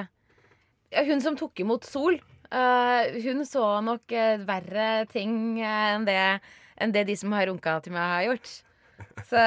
hun 1.08 1.20
som 1.24 1.36
tok 1.36 1.60
imot 1.60 1.84
Sol, 1.84 2.16
uh, 2.54 3.02
hun 3.24 3.44
så 3.48 3.66
nok 3.84 4.14
uh, 4.14 4.44
verre 4.48 5.04
ting 5.12 5.58
uh, 5.60 5.96
enn 5.96 6.06
det, 6.08 6.20
enn 6.80 6.94
det 6.94 7.06
de 7.10 7.16
som 7.18 7.34
har 7.36 7.50
runka 7.50 7.80
til 7.84 7.96
meg, 7.96 8.14
har 8.14 8.28
gjort. 8.30 8.52
Så 9.28 9.42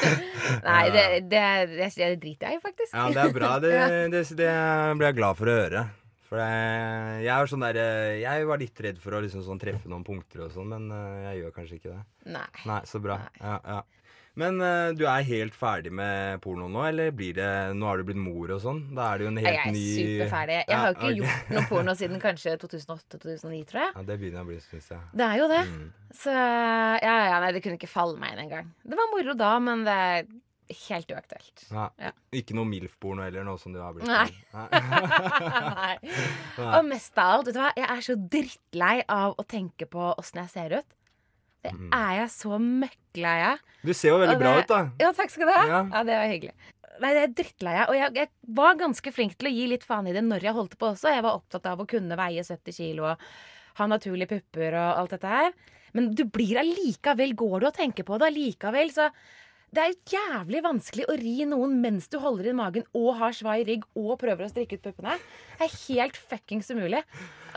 Nei, 0.68 0.82
det, 0.90 1.06
det, 1.30 1.44
det, 1.70 1.88
det 1.94 2.10
driter 2.20 2.50
jeg 2.50 2.58
i, 2.58 2.62
faktisk. 2.64 2.92
Ja, 2.92 3.08
det 3.14 3.24
er 3.28 3.34
bra. 3.36 3.54
Det, 3.62 3.72
det, 4.12 4.24
det 4.36 4.52
blir 4.98 5.10
jeg 5.10 5.18
glad 5.20 5.38
for 5.38 5.50
å 5.50 5.56
høre. 5.60 5.84
For 6.28 6.40
jeg 6.42 7.28
er 7.32 7.48
sånn 7.48 7.62
der, 7.64 7.78
eh, 7.80 8.18
Jeg 8.20 8.46
var 8.48 8.60
litt 8.60 8.80
redd 8.84 8.98
for 9.00 9.16
å 9.16 9.22
liksom 9.24 9.44
sånn 9.46 9.60
treffe 9.62 9.88
noen 9.88 10.04
punkter 10.04 10.44
og 10.44 10.52
sånn, 10.52 10.68
men 10.74 10.90
eh, 10.92 11.22
jeg 11.30 11.42
gjør 11.42 11.54
kanskje 11.56 11.78
ikke 11.78 11.94
det. 11.94 12.02
Nei. 12.34 12.48
Nei, 12.68 12.82
så 12.90 13.00
bra. 13.00 13.16
Nei. 13.22 13.38
Ja, 13.40 13.60
ja. 13.64 13.78
Men 14.38 14.60
eh, 14.62 14.92
du 14.94 15.00
er 15.10 15.24
helt 15.26 15.56
ferdig 15.58 15.90
med 15.98 16.38
porno 16.44 16.68
nå, 16.70 16.82
eller 16.86 17.08
blir 17.16 17.32
det 17.34 17.48
Nå 17.74 17.88
har 17.88 17.98
du 17.98 18.04
blitt 18.06 18.20
mor 18.22 18.52
og 18.54 18.60
sånn? 18.62 18.84
Da 18.94 19.08
er 19.10 19.18
det 19.18 19.24
jo 19.26 19.30
en 19.32 19.40
helt 19.40 19.48
Jeg 19.50 19.62
er 19.64 19.72
ny 19.74 19.86
superferdig. 19.96 20.58
Jeg 20.60 20.68
Ja, 20.70 20.78
har 20.78 20.92
jo 20.92 20.94
ikke 20.94 21.08
okay. 21.08 21.16
gjort 21.18 21.50
noe 21.56 21.64
porno 21.72 21.94
siden 21.98 22.22
kanskje 22.22 22.54
2008-2009, 22.62 23.64
tror 23.72 23.80
jeg. 23.82 23.94
Ja, 23.96 24.04
det 24.12 24.18
begynner 24.20 24.44
å 24.44 24.50
bli 24.52 24.60
en 24.60 24.84
stund. 24.84 25.08
Det 25.18 25.26
er 25.26 25.40
jo 25.40 25.48
det. 25.50 25.62
Mm. 25.72 25.88
Så 26.20 26.36
ja, 26.36 27.16
ja, 27.32 27.40
nei, 27.42 27.50
det 27.56 27.64
kunne 27.64 27.80
ikke 27.80 27.90
falle 27.90 28.20
meg 28.20 28.36
inn 28.36 28.44
engang. 28.44 28.70
Det 28.84 29.00
var 29.00 29.10
moro 29.16 29.34
da, 29.42 29.50
men 29.64 29.82
det 29.88 29.96
er 30.12 30.30
helt 30.88 31.10
uaktuelt. 31.14 31.64
Ja. 31.72 31.86
Ikke 32.36 32.54
noe 32.56 32.68
MILF-porno 32.68 33.22
heller, 33.24 33.44
nå 33.46 33.54
som 33.60 33.72
du 33.72 33.80
har 33.80 33.94
blitt 33.96 34.08
Nei. 34.08 34.28
Nei. 34.52 34.68
Nei. 35.78 35.96
Nei. 36.58 36.70
Og 36.78 36.86
mest 36.88 37.18
av 37.18 37.38
alt, 37.38 37.48
vet 37.50 37.56
du 37.56 37.60
hva, 37.62 37.72
jeg 37.78 37.88
er 37.94 38.04
så 38.04 38.16
drittlei 38.36 38.94
av 39.08 39.34
å 39.40 39.46
tenke 39.48 39.88
på 39.90 40.10
åssen 40.18 40.42
jeg 40.44 40.52
ser 40.54 40.78
ut. 40.80 40.94
Det 41.64 41.72
Mm. 41.74 41.88
er 41.92 42.12
jeg 42.20 42.28
så 42.30 42.56
møkklei 42.62 43.38
av. 43.52 43.62
Du 43.82 43.90
ser 43.92 44.12
jo 44.12 44.18
veldig 44.20 44.36
det, 44.36 44.42
bra 44.44 44.52
ut, 44.60 44.68
da. 44.70 44.80
Ja, 45.02 45.08
takk 45.12 45.32
skal 45.34 45.48
du 45.48 45.52
ha. 45.52 45.62
Ja. 45.66 45.80
Ja, 45.90 46.02
det 46.06 46.18
var 46.20 46.28
hyggelig. 46.30 46.52
Nei, 47.02 47.10
det 47.14 47.22
er 47.24 47.32
drittlei 47.40 47.72
av. 47.82 47.90
Og 47.90 47.96
jeg, 47.98 48.12
jeg 48.14 48.28
var 48.60 48.78
ganske 48.78 49.12
flink 49.14 49.34
til 49.38 49.48
å 49.50 49.52
gi 49.54 49.66
litt 49.70 49.84
faen 49.86 50.06
i 50.10 50.14
det 50.14 50.22
når 50.26 50.46
jeg 50.46 50.54
holdt 50.56 50.76
på 50.78 50.92
også. 50.92 51.10
Jeg 51.14 51.24
var 51.26 51.34
opptatt 51.38 51.66
av 51.70 51.82
å 51.82 51.86
kunne 51.90 52.16
veie 52.18 52.44
70 52.46 52.74
kilo 52.78 53.08
og 53.10 53.26
ha 53.78 53.86
naturlige 53.90 54.30
pupper 54.36 54.74
og 54.78 55.02
alt 55.02 55.16
dette 55.16 55.34
her. 55.34 55.52
Men 55.98 56.10
du 56.14 56.24
blir 56.30 56.58
allikevel, 56.62 57.34
går 57.38 57.60
du 57.60 57.66
og 57.70 57.74
tenker 57.76 58.06
på 58.06 58.18
det 58.22 58.30
allikevel, 58.30 58.90
så 58.94 59.10
det 59.74 59.82
er 59.84 59.94
jævlig 60.08 60.62
vanskelig 60.64 61.04
å 61.12 61.14
ri 61.20 61.34
noen 61.48 61.74
mens 61.82 62.06
du 62.08 62.16
holder 62.22 62.48
inn 62.50 62.56
magen 62.56 62.86
og 62.96 63.10
har 63.20 63.34
svai 63.36 63.58
rygg 63.68 63.82
og 63.98 64.14
prøver 64.20 64.46
å 64.46 64.50
strikke 64.50 64.78
ut 64.78 64.84
puppene. 64.86 65.16
Det 65.58 65.66
er 65.66 65.74
helt 65.88 66.16
fuckings 66.16 66.70
umulig. 66.72 67.02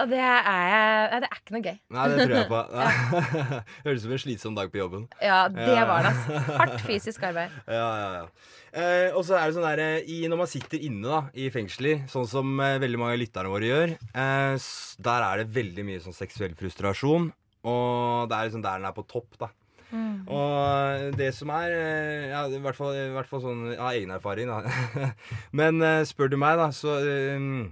Og 0.02 0.10
det 0.12 0.20
er, 0.20 1.14
det 1.22 1.30
er 1.30 1.38
ikke 1.38 1.56
noe 1.56 1.64
gøy. 1.70 1.78
Nei, 1.96 2.08
det 2.12 2.26
tror 2.26 2.36
jeg 2.36 2.50
på. 2.52 2.62
Høres 3.86 4.02
ut 4.02 4.06
som 4.08 4.16
en 4.18 4.24
slitsom 4.26 4.58
dag 4.58 4.72
på 4.74 4.82
jobben. 4.82 5.06
Ja, 5.24 5.44
det 5.52 5.68
Ja. 5.72 5.86
var 5.88 6.04
det. 6.08 6.12
altså. 6.16 6.58
Hardt 6.60 6.82
fysisk 6.90 7.24
arbeid. 7.30 7.54
Ja, 7.68 7.88
ja, 8.02 8.10
ja. 8.22 8.26
Eh, 8.72 9.10
og 9.16 9.24
så 9.28 9.36
er 9.36 9.48
det 9.52 9.56
sånn 9.58 9.68
der, 9.68 9.82
eh, 9.84 10.06
i, 10.08 10.22
Når 10.32 10.40
man 10.40 10.48
sitter 10.52 10.80
inne 10.88 11.04
da, 11.08 11.22
i 11.36 11.50
fengsler, 11.52 12.06
sånn 12.12 12.28
som 12.32 12.54
eh, 12.64 12.78
veldig 12.80 13.00
mange 13.02 13.18
av 13.18 13.20
lytterne 13.24 13.52
våre 13.52 13.68
gjør, 13.72 13.96
eh, 14.16 14.68
der 15.08 15.26
er 15.28 15.42
det 15.44 15.50
veldig 15.56 15.88
mye 15.90 16.04
sånn 16.04 16.16
seksuell 16.16 16.56
frustrasjon. 16.60 17.32
Og 17.68 18.30
det 18.32 18.38
er 18.38 18.48
liksom 18.48 18.64
der 18.64 18.80
den 18.82 18.88
er 18.90 18.96
på 18.96 19.04
topp, 19.12 19.36
da. 19.38 19.52
Mm. 19.92 20.28
Og 20.32 21.18
det 21.20 21.32
som 21.36 21.52
er 21.52 21.74
eh, 21.76 22.30
Ja, 22.32 22.46
i 22.48 22.62
hvert 22.64 22.78
fall, 22.78 22.96
i 22.96 23.10
hvert 23.12 23.28
fall 23.28 23.44
sånn 23.44 23.66
av 23.76 23.92
egen 23.92 24.14
erfaring, 24.16 24.52
da. 24.52 25.10
Men 25.60 25.82
eh, 25.84 26.04
spør 26.08 26.32
du 26.32 26.38
meg, 26.40 26.60
da, 26.60 26.70
så 26.76 26.96
um, 27.36 27.66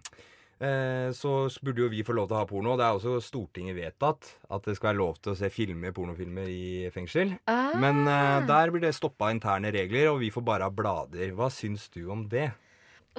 eh, 0.59 1.09
så 1.15 1.33
burde 1.63 1.85
jo 1.85 1.89
vi 1.91 2.03
få 2.05 2.15
lov 2.17 2.29
til 2.29 2.37
å 2.37 2.41
ha 2.41 2.49
porno. 2.49 2.75
Det 2.79 2.85
er 2.85 2.99
også 2.99 3.17
Stortinget 3.23 3.77
vedtatt 3.77 4.33
at 4.51 4.67
det 4.67 4.75
skal 4.77 4.91
være 4.91 5.01
lov 5.01 5.19
til 5.23 5.33
å 5.33 5.39
se 5.39 5.51
filmer, 5.53 5.95
pornofilmer 5.95 6.49
i 6.51 6.89
fengsel. 6.93 7.35
Ah. 7.49 7.75
Men 7.79 8.03
eh, 8.05 8.39
der 8.49 8.73
blir 8.73 8.83
det 8.87 8.95
stoppa 8.97 9.31
interne 9.33 9.73
regler, 9.75 10.11
og 10.13 10.23
vi 10.23 10.33
får 10.33 10.45
bare 10.51 10.67
ha 10.67 10.73
blader. 10.73 11.33
Hva 11.37 11.51
syns 11.53 11.87
du 11.95 12.05
om 12.11 12.27
det? 12.31 12.49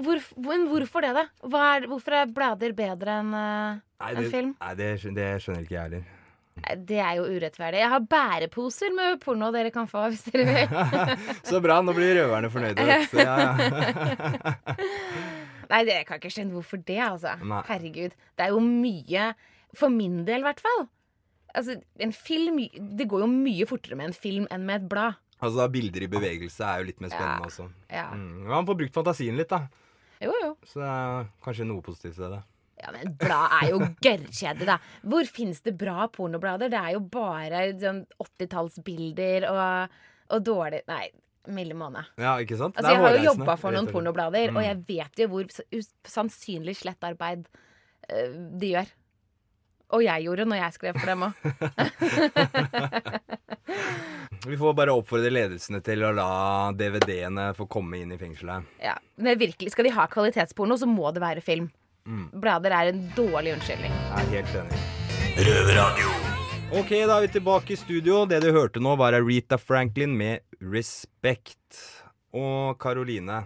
Hvor, 0.00 0.21
men 0.40 0.69
hvorfor 0.71 1.04
det, 1.04 1.11
da? 1.16 1.26
Er, 1.50 1.90
hvorfor 1.90 2.14
er 2.21 2.30
blader 2.33 2.73
bedre 2.76 3.19
enn 3.21 3.35
uh, 3.35 3.80
en 4.07 4.30
film? 4.30 4.54
nei, 4.61 4.73
det, 4.78 4.95
det 5.16 5.28
skjønner 5.42 5.66
ikke 5.66 5.76
jeg 5.76 5.83
heller. 5.88 6.20
Det 6.87 6.99
er 7.00 7.14
jo 7.16 7.25
urettferdig. 7.30 7.78
Jeg 7.80 7.88
har 7.92 8.02
bæreposer 8.11 8.92
med 8.95 9.21
porno 9.23 9.49
dere 9.54 9.71
kan 9.73 9.87
få 9.88 10.02
hvis 10.12 10.26
dere 10.28 10.45
vil. 10.45 10.75
Så 11.49 11.61
bra, 11.64 11.78
nå 11.83 11.95
blir 11.97 12.19
røverne 12.21 12.50
fornøyde. 12.52 12.85
ja, 12.85 12.99
ja. 13.16 14.54
Nei, 15.71 15.85
det 15.87 16.00
kan 16.09 16.19
ikke 16.19 16.33
skjønne 16.35 16.57
hvorfor 16.57 16.80
det, 16.83 16.99
altså. 17.04 17.37
Nei. 17.47 17.61
Herregud. 17.69 18.14
Det 18.37 18.47
er 18.49 18.54
jo 18.54 18.61
mye 18.64 19.28
For 19.78 19.92
min 19.95 20.25
del, 20.26 20.42
i 20.42 20.49
hvert 20.49 20.61
fall. 20.64 20.88
Altså, 21.54 21.76
en 22.02 22.12
film 22.14 22.59
Det 22.99 23.07
går 23.11 23.23
jo 23.25 23.28
mye 23.30 23.66
fortere 23.71 23.99
med 23.99 24.11
en 24.11 24.16
film 24.16 24.49
enn 24.50 24.64
med 24.66 24.83
et 24.83 24.88
blad. 24.90 25.19
Altså, 25.40 25.69
Bilder 25.73 26.04
i 26.04 26.11
bevegelse 26.11 26.66
er 26.66 26.83
jo 26.83 26.88
litt 26.90 27.00
mer 27.00 27.12
spennende 27.14 27.47
Ja. 27.47 27.47
også. 27.49 27.69
Ja. 27.88 28.09
Mm. 28.12 28.49
Man 28.50 28.66
får 28.69 28.76
brukt 28.83 28.99
fantasien 28.99 29.38
litt, 29.38 29.49
da. 29.54 29.62
Jo, 30.21 30.35
jo. 30.42 30.50
Så 30.69 30.83
det 30.83 30.90
er 30.90 31.30
kanskje 31.47 31.64
noe 31.71 31.80
positivt 31.87 32.19
i 32.21 32.28
det. 32.35 32.42
Ja, 32.81 32.89
men 32.95 33.13
blad 33.21 33.49
er 33.61 33.67
jo 33.75 33.79
gørrkjedelig, 34.01 34.67
da. 34.71 34.77
Hvor 35.13 35.25
fins 35.29 35.59
det 35.67 35.75
bra 35.81 36.07
pornoblader? 36.13 36.67
Det 36.73 36.81
er 36.81 36.91
jo 36.97 37.01
bare 37.13 37.59
sånn 37.81 38.03
80-tallsbilder 38.25 39.41
og, 39.51 39.69
og 40.33 40.39
dårlig 40.47 40.81
Nei, 40.89 41.07
milde 41.53 41.75
måne. 41.77 42.03
Ja, 42.21 42.33
ikke 42.41 42.57
sant? 42.61 42.77
Altså, 42.79 42.91
jeg 42.95 43.01
har 43.05 43.13
jo 43.19 43.27
jobba 43.33 43.55
for 43.61 43.71
noen 43.77 43.89
pornoblader, 43.91 44.49
Mm. 44.51 44.57
og 44.57 44.63
jeg 44.65 44.77
vet 44.89 45.15
jo 45.25 45.29
hvor 45.33 45.45
usannsynlig 45.77 46.75
slett 46.81 47.03
arbeid 47.05 47.41
uh, 47.49 48.31
de 48.61 48.67
gjør. 48.77 48.89
Og 49.91 50.01
jeg 50.05 50.23
gjorde 50.23 50.45
når 50.47 50.57
jeg 50.61 50.73
skrev 50.77 50.95
for 51.01 51.07
dem 51.11 51.23
òg. 51.27 51.33
Vi 54.47 54.57
får 54.57 54.75
bare 54.79 54.93
oppfordre 54.97 55.31
ledelsene 55.33 55.81
til 55.85 56.05
å 56.07 56.13
la 56.17 56.29
DVD-ene 56.79 57.51
få 57.59 57.67
komme 57.71 57.99
inn 58.01 58.13
i 58.15 58.19
fengselet. 58.21 58.65
Ja, 58.81 58.95
men 59.21 59.39
virkelig, 59.41 59.73
skal 59.75 59.85
de 59.89 59.93
ha 59.97 60.07
kvalitetsporno, 60.11 60.75
så 60.81 60.89
må 60.89 61.11
det 61.13 61.23
være 61.25 61.43
film. 61.45 61.69
Mm. 62.07 62.26
Blader 62.42 62.75
er 62.76 62.92
en 62.92 63.04
dårlig 63.16 63.54
unnskyldning. 63.59 63.92
Jeg 63.92 64.25
er 64.25 64.35
helt 64.35 64.59
enig. 64.62 64.83
Ok, 66.71 66.92
da 67.02 67.16
er 67.16 67.25
vi 67.26 67.33
tilbake 67.35 67.75
i 67.75 67.78
studio. 67.78 68.25
Det 68.30 68.38
du 68.45 68.52
hørte 68.54 68.83
nå, 68.83 68.92
var 68.99 69.16
Aretha 69.19 69.59
Franklin 69.59 70.12
med 70.16 70.45
'Respect'. 70.61 71.80
Og 72.30 72.78
Karoline, 72.78 73.45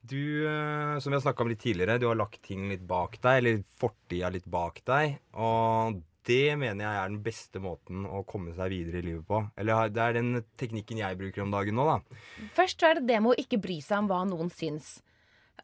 du, 0.00 0.46
eh, 0.48 0.98
som 0.98 1.12
vi 1.12 1.16
har 1.16 1.20
snakka 1.20 1.42
om 1.44 1.48
litt 1.48 1.60
tidligere, 1.60 1.98
du 2.00 2.08
har 2.08 2.16
lagt 2.16 2.42
ting 2.42 2.68
litt 2.70 2.86
bak 2.86 3.18
deg, 3.20 3.38
eller 3.38 3.62
fortida 3.80 4.30
litt 4.32 4.48
bak 4.48 4.80
deg. 4.84 5.18
Og 5.36 6.00
det 6.24 6.56
mener 6.56 6.86
jeg 6.86 6.98
er 7.00 7.08
den 7.08 7.22
beste 7.24 7.60
måten 7.60 8.04
å 8.08 8.24
komme 8.24 8.54
seg 8.56 8.72
videre 8.72 9.00
i 9.00 9.08
livet 9.10 9.26
på. 9.28 9.42
Eller 9.60 9.90
det 9.92 10.02
er 10.02 10.16
den 10.16 10.44
teknikken 10.60 11.00
jeg 11.02 11.18
bruker 11.20 11.44
om 11.44 11.52
dagen 11.52 11.76
nå, 11.76 11.84
da. 11.84 12.20
Først 12.56 12.80
så 12.80 12.90
er 12.90 13.00
det 13.00 13.08
det 13.12 13.20
med 13.20 13.34
å 13.34 13.40
ikke 13.44 13.60
bry 13.60 13.80
seg 13.84 14.04
om 14.04 14.08
hva 14.08 14.22
noen 14.28 14.52
syns. 14.52 15.02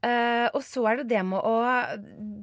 Eh, 0.01 0.49
og 0.57 0.63
så 0.65 0.81
er 0.89 0.95
det 1.01 1.11
det 1.13 1.21
med 1.29 1.41
å 1.45 1.55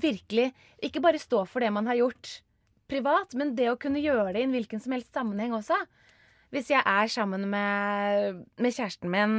virkelig 0.01 0.51
ikke 0.83 1.01
bare 1.01 1.17
stå 1.21 1.45
for 1.49 1.59
det 1.63 1.71
man 1.73 1.87
har 1.89 1.95
gjort 1.97 2.41
privat, 2.87 3.33
men 3.35 3.55
det 3.57 3.69
å 3.71 3.77
kunne 3.81 3.99
gjøre 4.03 4.33
det 4.35 4.41
i 4.43 4.45
en 4.47 4.53
hvilken 4.55 4.79
som 4.83 4.91
helst 4.95 5.13
sammenheng 5.15 5.53
også. 5.57 5.77
Hvis 6.53 6.69
jeg 6.71 6.81
er 6.85 7.07
sammen 7.11 7.43
med, 7.51 8.43
med 8.61 8.71
kjæresten 8.75 9.09
min, 9.11 9.33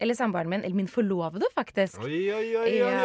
eller 0.00 0.14
samboeren 0.16 0.50
min, 0.52 0.62
eller 0.64 0.76
min 0.78 0.88
forlovede, 0.88 1.46
faktisk. 1.56 1.98
Oi, 2.06 2.22
oi, 2.32 2.48
oi, 2.56 2.72
oi, 2.86 2.92
Ja. 2.96 3.02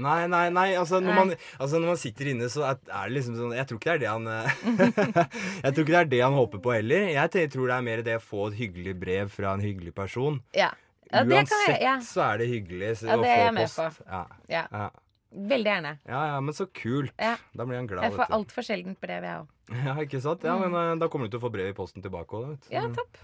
Nei, 0.00 0.20
nei, 0.30 0.44
nei. 0.54 0.68
Altså, 0.78 1.00
når, 1.02 1.10
Nei. 1.10 1.16
Man, 1.18 1.32
altså, 1.58 1.80
når 1.80 1.92
man 1.92 1.98
sitter 1.98 2.30
inne, 2.32 2.48
så 2.52 2.62
er 2.70 2.78
det 2.86 3.14
liksom 3.16 3.34
sånn 3.36 3.56
Jeg 3.58 3.66
tror 3.66 3.80
ikke 3.80 3.90
det 3.90 3.96
er 3.96 4.02
det 4.04 4.12
han 4.12 4.28
eh, 4.30 4.60
Jeg 5.64 5.74
tror 5.74 5.82
ikke 5.82 5.90
det 5.90 6.00
er 6.00 6.12
det 6.12 6.20
han 6.22 6.36
håper 6.38 6.62
på 6.62 6.74
heller. 6.76 7.08
Jeg 7.10 7.50
tror 7.52 7.66
det 7.66 7.76
er 7.76 7.86
mer 7.90 8.04
det 8.06 8.16
å 8.20 8.22
få 8.22 8.46
et 8.50 8.58
hyggelig 8.60 8.94
brev 9.02 9.34
fra 9.34 9.56
en 9.58 9.64
hyggelig 9.64 9.94
person. 9.96 10.40
Ja. 10.56 10.70
ja 11.10 11.24
det 11.26 11.36
Uansett 11.36 11.54
kan 11.54 11.64
jeg. 11.66 11.82
Ja. 11.88 11.94
så 12.06 12.24
er 12.28 12.42
det 12.42 12.50
hyggelig 12.54 12.96
så, 13.02 13.10
Ja, 13.10 13.18
å 13.18 13.26
det 13.26 13.36
er 13.36 13.48
få 13.50 13.64
post. 13.66 14.02
Ja. 14.06 14.24
ja. 14.54 14.88
Veldig 15.30 15.70
gjerne. 15.70 15.94
ja, 16.10 16.20
ja, 16.26 16.38
men 16.42 16.54
så 16.54 16.66
kult. 16.74 17.12
Ja. 17.18 17.36
Da 17.54 17.66
blir 17.66 17.78
han 17.78 17.90
glad. 17.90 18.06
Jeg 18.08 18.16
får 18.16 18.32
altfor 18.34 18.66
sjeldent 18.66 18.98
brev, 19.02 19.26
jeg 19.26 19.42
òg. 19.42 19.56
Ja, 19.86 19.94
ikke 20.02 20.18
sant? 20.22 20.42
Ja, 20.42 20.56
men 20.58 20.74
eh, 20.74 20.96
Da 20.98 21.06
kommer 21.10 21.28
du 21.28 21.34
til 21.34 21.42
å 21.42 21.44
få 21.44 21.52
brev 21.54 21.70
i 21.70 21.76
posten 21.76 22.02
tilbake 22.02 22.38
òg. 22.40 22.70
Ja, 22.72 22.86
topp. 22.94 23.20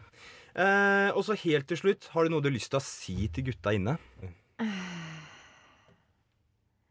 Eh, 0.56 1.12
og 1.12 1.20
så 1.26 1.34
helt 1.42 1.66
til 1.68 1.76
slutt, 1.76 2.06
har 2.14 2.24
du 2.24 2.30
noe 2.32 2.40
du 2.40 2.48
har 2.48 2.56
lyst 2.56 2.70
til 2.72 2.80
å 2.80 2.84
si 2.84 3.28
til 3.28 3.44
gutta 3.50 3.72
inne? 3.76 3.98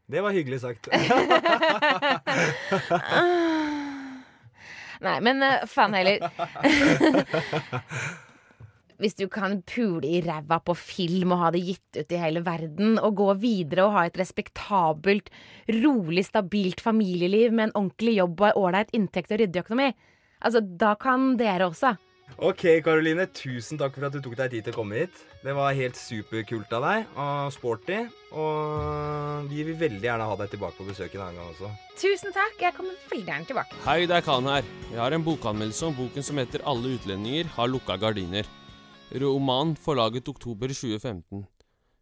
Det 0.06 0.22
var 0.22 0.30
hyggelig 0.36 0.60
sagt. 0.62 0.86
Nei, 5.02 5.20
men 5.20 5.42
uh, 5.42 5.66
faen 5.68 5.94
heller. 5.98 6.22
Hvis 9.02 9.14
du 9.18 9.26
kan 9.28 9.62
pule 9.66 10.06
i 10.08 10.22
ræva 10.24 10.58
på 10.64 10.74
film 10.78 11.32
og 11.34 11.40
ha 11.42 11.50
det 11.52 11.60
gitt 11.66 11.98
ut 11.98 12.12
i 12.14 12.22
hele 12.22 12.40
verden, 12.46 12.98
og 13.02 13.18
gå 13.18 13.34
videre 13.42 13.84
og 13.84 13.92
ha 13.98 14.06
et 14.06 14.16
respektabelt, 14.16 15.28
rolig, 15.82 16.24
stabilt 16.30 16.80
familieliv 16.80 17.52
med 17.52 17.64
en 17.68 17.76
ordentlig 17.82 18.14
jobb 18.22 18.40
og 18.46 18.56
ålreit 18.62 18.94
inntekt 18.96 19.34
og 19.34 19.38
ryddig 19.42 19.60
økonomi, 19.66 19.90
altså, 20.38 20.60
da 20.62 20.94
kan 21.02 21.34
dere 21.40 21.66
også. 21.68 21.90
Ok, 22.36 22.66
Karoline. 22.84 23.24
Tusen 23.32 23.78
takk 23.80 23.94
for 23.96 24.06
at 24.08 24.12
du 24.12 24.20
tok 24.20 24.34
deg 24.36 24.50
tid 24.52 24.66
til 24.66 24.74
å 24.74 24.76
komme 24.76 24.98
hit. 24.98 25.20
Det 25.40 25.54
var 25.56 25.72
helt 25.78 25.96
superkult 25.96 26.72
av 26.76 26.84
deg 26.84 27.14
og 27.22 27.54
sporty. 27.54 28.02
Og 28.36 29.48
vi 29.48 29.64
vil 29.64 29.78
veldig 29.80 30.04
gjerne 30.04 30.26
ha 30.28 30.36
deg 30.42 30.52
tilbake 30.52 30.76
på 30.76 30.88
besøk 30.90 31.16
en 31.16 31.24
annen 31.24 31.40
gang 31.40 31.54
også. 31.54 31.70
Tusen 31.96 32.34
takk. 32.36 32.58
Jeg 32.60 32.76
kommer 32.76 32.98
veldig 33.08 33.32
gjerne 33.32 33.48
tilbake. 33.48 33.80
Hei, 33.86 33.98
det 34.10 34.18
er 34.18 34.26
Khan 34.26 34.50
her. 34.52 34.68
Jeg 34.90 35.00
har 35.00 35.16
en 35.16 35.24
bokanmeldelse 35.24 35.88
om 35.88 35.96
boken 35.96 36.26
som 36.26 36.36
heter 36.42 36.60
'Alle 36.66 36.96
utlendinger 36.98 37.48
har 37.56 37.72
lukka 37.72 37.96
gardiner'. 37.96 38.46
Roman 39.16 39.76
forlaget 39.76 40.28
oktober 40.28 40.68
2015. 40.68 41.46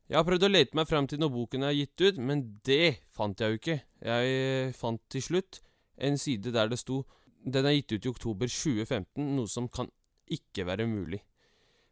Jeg 0.09 0.17
har 0.19 0.25
prøvd 0.25 0.45
å 0.45 0.53
lete 0.53 0.75
meg 0.77 0.89
fram 0.89 1.07
til 1.07 1.19
når 1.19 1.31
boken 1.33 1.63
er 1.63 1.77
gitt 1.79 2.01
ut, 2.01 2.19
men 2.19 2.61
det 2.65 2.99
fant 3.15 3.39
jeg 3.39 3.49
jo 3.51 3.61
ikke. 3.61 3.83
Jeg 4.03 4.25
eh, 4.69 4.73
fant 4.73 5.01
til 5.09 5.23
slutt 5.23 5.61
en 5.97 6.19
side 6.19 6.53
der 6.53 6.69
det 6.69 6.79
sto 6.79 7.05
'Den 7.47 7.67
er 7.67 7.77
gitt 7.77 7.93
ut 7.93 8.07
i 8.07 8.09
oktober 8.09 8.47
2015', 8.47 9.37
noe 9.37 9.47
som 9.47 9.69
kan 9.69 9.89
ikke 10.31 10.67
være 10.67 10.87
mulig. 10.89 11.21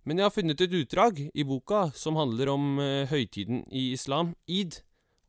Men 0.04 0.18
jeg 0.18 0.26
har 0.26 0.34
funnet 0.34 0.60
et 0.64 0.72
utdrag 0.74 1.20
i 1.30 1.44
boka 1.46 1.84
som 1.94 2.18
handler 2.18 2.50
om 2.50 2.80
eh, 2.82 3.06
høytiden 3.10 3.62
i 3.70 3.92
islam, 3.94 4.34
id, 4.50 4.80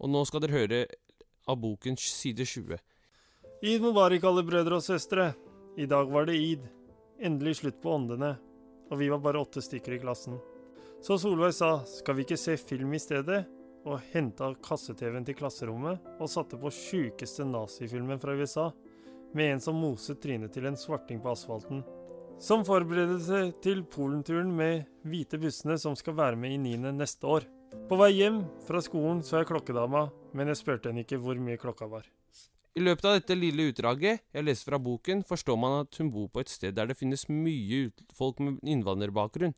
og 0.02 0.10
nå 0.10 0.24
skal 0.26 0.42
dere 0.42 0.58
høre 0.58 0.80
av 1.48 1.60
bokens 1.62 2.06
side 2.16 2.48
20. 2.48 2.80
Id 3.64 3.84
mubarak, 3.84 4.26
alle 4.28 4.44
brødre 4.44 4.80
og 4.80 4.84
søstre. 4.84 5.30
I 5.78 5.86
dag 5.90 6.10
var 6.12 6.26
det 6.28 6.36
id. 6.36 6.66
Endelig 7.24 7.60
slutt 7.62 7.78
på 7.84 7.94
åndene. 7.94 8.34
Og 8.92 9.00
vi 9.00 9.08
var 9.14 9.22
bare 9.24 9.40
åtte 9.40 9.62
stykker 9.64 9.96
i 9.96 10.02
klassen. 10.02 10.40
Så 11.04 11.20
Solveig 11.20 11.54
sa, 11.56 11.78
skal 11.88 12.18
vi 12.18 12.26
ikke 12.26 12.40
se 12.40 12.58
film 12.60 12.94
i 12.96 13.02
stedet? 13.02 13.44
Og 13.86 14.02
henta 14.14 14.54
kasse-TV-en 14.64 15.26
til 15.28 15.36
klasserommet 15.36 16.04
og 16.18 16.32
satte 16.32 16.60
på 16.60 16.72
sjukeste 16.72 17.46
nazifilmen 17.48 18.20
fra 18.20 18.36
USA. 18.36 18.70
Med 19.34 19.56
en 19.56 19.64
som 19.64 19.80
moset 19.80 20.22
trynet 20.24 20.54
til 20.56 20.68
en 20.70 20.80
svarting 20.80 21.22
på 21.24 21.32
asfalten. 21.34 21.86
Som 22.42 22.64
forberedelse 22.66 23.54
til 23.64 23.84
Polenturen 23.86 24.50
med 24.56 24.88
hvite 25.08 25.38
bussene 25.40 25.78
som 25.80 25.96
skal 25.96 26.16
være 26.18 26.40
med 26.40 26.56
i 26.56 26.60
niende 26.62 26.92
neste 26.96 27.28
år. 27.28 27.46
På 27.90 27.98
vei 28.00 28.12
hjem 28.18 28.42
fra 28.68 28.82
skolen 28.84 29.22
så 29.26 29.40
jeg 29.40 29.50
klokkedama, 29.50 30.08
men 30.34 30.50
jeg 30.52 30.60
spurte 30.60 30.90
henne 30.90 31.06
ikke 31.06 31.20
hvor 31.22 31.40
mye 31.40 31.60
klokka 31.62 31.88
var. 31.90 32.10
I 32.74 32.82
løpet 32.82 33.06
av 33.06 33.20
dette 33.20 33.38
lille 33.38 33.68
utdraget 33.70 34.24
jeg 34.34 34.46
leser 34.48 34.72
fra 34.72 34.80
boken, 34.82 35.22
forstår 35.30 35.58
man 35.62 35.84
at 35.84 36.00
hun 36.02 36.10
bor 36.14 36.30
på 36.34 36.42
et 36.42 36.50
sted 36.50 36.74
der 36.74 36.90
det 36.90 36.98
finnes 36.98 37.28
mye 37.30 37.92
folk 38.18 38.42
med 38.42 38.58
innvandrerbakgrunn. 38.66 39.54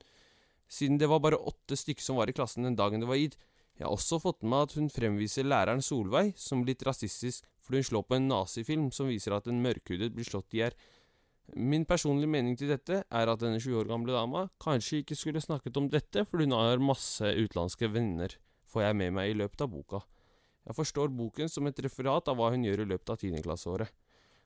siden 0.67 0.97
det 0.97 1.07
var 1.07 1.19
bare 1.19 1.37
åtte 1.37 1.77
stykker 1.77 2.03
som 2.03 2.17
var 2.17 2.29
i 2.29 2.33
klassen 2.33 2.63
den 2.63 2.75
dagen 2.75 2.99
det 2.99 3.07
var 3.07 3.15
id. 3.15 3.37
Jeg 3.77 3.85
har 3.85 3.93
også 3.93 4.19
fått 4.19 4.43
med 4.43 4.67
at 4.67 4.73
hun 4.75 4.89
fremviser 4.89 5.43
læreren 5.43 5.81
Solveig 5.81 6.33
som 6.39 6.63
litt 6.65 6.83
rasistisk 6.83 7.45
fordi 7.61 7.81
hun 7.81 7.89
slår 7.89 8.03
på 8.07 8.15
en 8.15 8.27
nazifilm 8.27 8.91
som 8.91 9.07
viser 9.07 9.35
at 9.35 9.47
en 9.47 9.61
mørkhudet 9.63 10.11
blir 10.13 10.27
slått 10.27 10.53
i 10.53 10.61
hjel. 10.61 10.75
Min 11.53 11.85
personlige 11.85 12.31
mening 12.31 12.57
til 12.57 12.71
dette 12.73 13.03
er 13.05 13.29
at 13.29 13.41
denne 13.41 13.59
20 13.61 13.83
år 13.83 13.89
gamle 13.91 14.15
dama 14.15 14.47
kanskje 14.61 15.03
ikke 15.03 15.17
skulle 15.17 15.43
snakket 15.43 15.77
om 15.77 15.89
dette 15.93 16.25
fordi 16.25 16.47
hun 16.47 16.57
har 16.57 16.81
masse 16.81 17.21
utenlandske 17.21 17.91
venner, 17.93 18.33
får 18.65 18.87
jeg 18.87 18.97
med 19.01 19.13
meg 19.13 19.31
i 19.31 19.37
løpet 19.37 19.61
av 19.61 19.69
boka. 19.69 20.01
Jeg 20.65 20.77
forstår 20.79 21.13
boken 21.13 21.51
som 21.51 21.69
et 21.69 21.79
referat 21.85 22.27
av 22.31 22.39
hva 22.39 22.49
hun 22.55 22.65
gjør 22.65 22.81
i 22.81 22.89
løpet 22.89 23.13
av 23.13 23.21
tiendeklasseåret. 23.21 23.93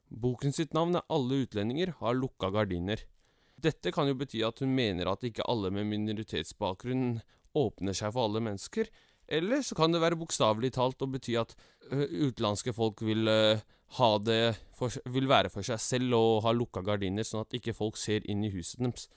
Boken 0.10 0.52
sitt 0.52 0.76
navn 0.76 0.98
er 1.00 1.06
Alle 1.08 1.46
utlendinger 1.46 1.94
har 2.02 2.18
lukka 2.18 2.50
gardiner. 2.52 3.06
Dette 3.56 3.94
kan 3.96 4.10
jo 4.10 4.18
bety 4.20 4.42
at 4.44 4.60
hun 4.60 4.74
mener 4.76 5.08
at 5.08 5.24
ikke 5.24 5.46
alle 5.48 5.72
med 5.72 5.88
minoritetsbakgrunn 5.88 7.22
åpner 7.56 7.96
seg 7.96 8.12
for 8.14 8.28
alle 8.28 8.42
mennesker, 8.44 8.90
eller 9.30 9.62
så 9.66 9.78
kan 9.78 9.94
det 9.94 10.02
være 10.02 10.18
bokstavelig 10.20 10.74
talt 10.76 11.02
og 11.06 11.14
bety 11.16 11.38
at 11.40 11.56
utenlandske 11.90 12.74
folk 12.74 13.02
vil 13.06 13.30
for, 13.90 14.94
vil 15.10 15.30
være 15.30 15.50
for 15.50 15.66
seg 15.66 15.80
selv 15.82 16.18
og 16.18 16.44
ha 16.46 16.54
lukka 16.54 16.84
gardiner, 16.86 17.26
sånn 17.26 17.46
at 17.46 17.56
ikke 17.58 17.74
folk 17.78 17.98
ser 17.98 18.26
inn 18.30 18.44
i 18.46 18.52
huset 18.54 18.82
deres. 18.82 19.08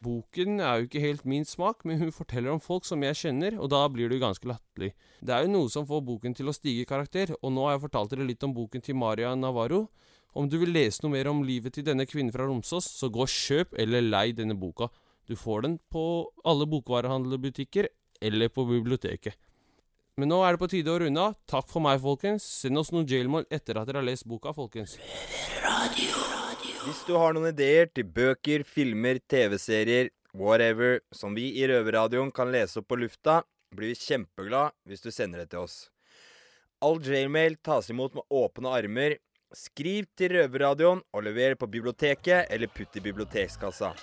Boken 0.00 0.62
er 0.64 0.78
jo 0.78 0.86
ikke 0.86 1.02
helt 1.02 1.26
min 1.28 1.44
smak, 1.44 1.82
men 1.84 1.98
hun 2.00 2.12
forteller 2.14 2.54
om 2.54 2.60
folk 2.62 2.86
som 2.88 3.02
jeg 3.04 3.18
kjenner, 3.20 3.58
og 3.60 3.68
da 3.68 3.82
blir 3.92 4.08
det 4.08 4.16
jo 4.16 4.22
ganske 4.22 4.48
latterlig. 4.48 4.94
Det 5.20 5.34
er 5.34 5.44
jo 5.44 5.50
noe 5.52 5.68
som 5.68 5.84
får 5.84 6.00
boken 6.06 6.36
til 6.38 6.48
å 6.48 6.54
stige 6.56 6.86
i 6.86 6.88
karakter, 6.88 7.34
og 7.42 7.52
nå 7.52 7.66
har 7.66 7.74
jeg 7.74 7.82
fortalt 7.82 8.14
dere 8.14 8.28
litt 8.30 8.46
om 8.46 8.54
boken 8.56 8.86
til 8.86 8.96
Maria 8.96 9.34
Navarro. 9.36 9.90
Om 10.32 10.48
du 10.48 10.56
vil 10.62 10.72
lese 10.72 11.04
noe 11.04 11.12
mer 11.12 11.28
om 11.28 11.42
livet 11.44 11.74
til 11.76 11.84
denne 11.84 12.06
kvinnen 12.08 12.32
fra 12.32 12.46
Romsås, 12.48 12.88
så 12.96 13.10
gå 13.12 13.26
og 13.26 13.34
kjøp 13.34 13.76
eller 13.82 14.06
lei 14.06 14.30
denne 14.32 14.56
boka. 14.56 14.88
Du 15.28 15.34
får 15.36 15.66
den 15.66 15.76
på 15.92 16.04
alle 16.48 16.70
bokvarehandlerbutikker 16.70 17.90
eller 18.24 18.48
på 18.48 18.64
biblioteket. 18.70 19.36
Men 20.20 20.28
nå 20.28 20.42
er 20.44 20.52
det 20.52 20.60
på 20.60 20.68
tide 20.68 20.92
å 20.92 20.98
runde 21.00 21.22
av. 21.30 21.36
Takk 21.48 21.70
for 21.70 21.80
meg, 21.80 21.96
folkens. 22.02 22.44
Send 22.44 22.76
oss 22.76 22.90
noen 22.92 23.06
jailmål 23.08 23.46
etter 23.48 23.78
at 23.80 23.88
dere 23.88 24.02
har 24.02 24.04
lest 24.04 24.26
boka, 24.28 24.52
folkens. 24.52 24.98
Hvis 26.84 27.00
du 27.06 27.14
har 27.16 27.32
noen 27.32 27.48
ideer 27.54 27.88
til 27.88 28.04
bøker, 28.04 28.66
filmer, 28.68 29.22
TV-serier, 29.32 30.10
whatever, 30.36 31.00
som 31.16 31.32
vi 31.36 31.46
i 31.62 31.64
Røverradioen 31.70 32.34
kan 32.36 32.52
lese 32.52 32.82
opp 32.82 32.90
på 32.92 33.00
lufta, 33.00 33.38
blir 33.72 33.94
vi 33.94 33.96
kjempeglad 34.02 34.76
hvis 34.90 35.06
du 35.06 35.08
sender 35.14 35.44
det 35.44 35.54
til 35.54 35.64
oss. 35.64 35.78
All 36.84 37.00
jailmail 37.00 37.56
tas 37.64 37.88
imot 37.92 38.18
med 38.18 38.28
åpne 38.42 38.76
armer. 38.76 39.16
Skriv 39.56 40.04
til 40.20 40.36
Røverradioen 40.36 41.00
og 41.16 41.26
lever 41.30 41.56
på 41.56 41.70
biblioteket 41.70 42.52
eller 42.52 42.68
putt 42.68 43.00
i 43.00 43.06
bibliotekskassa. 43.08 43.94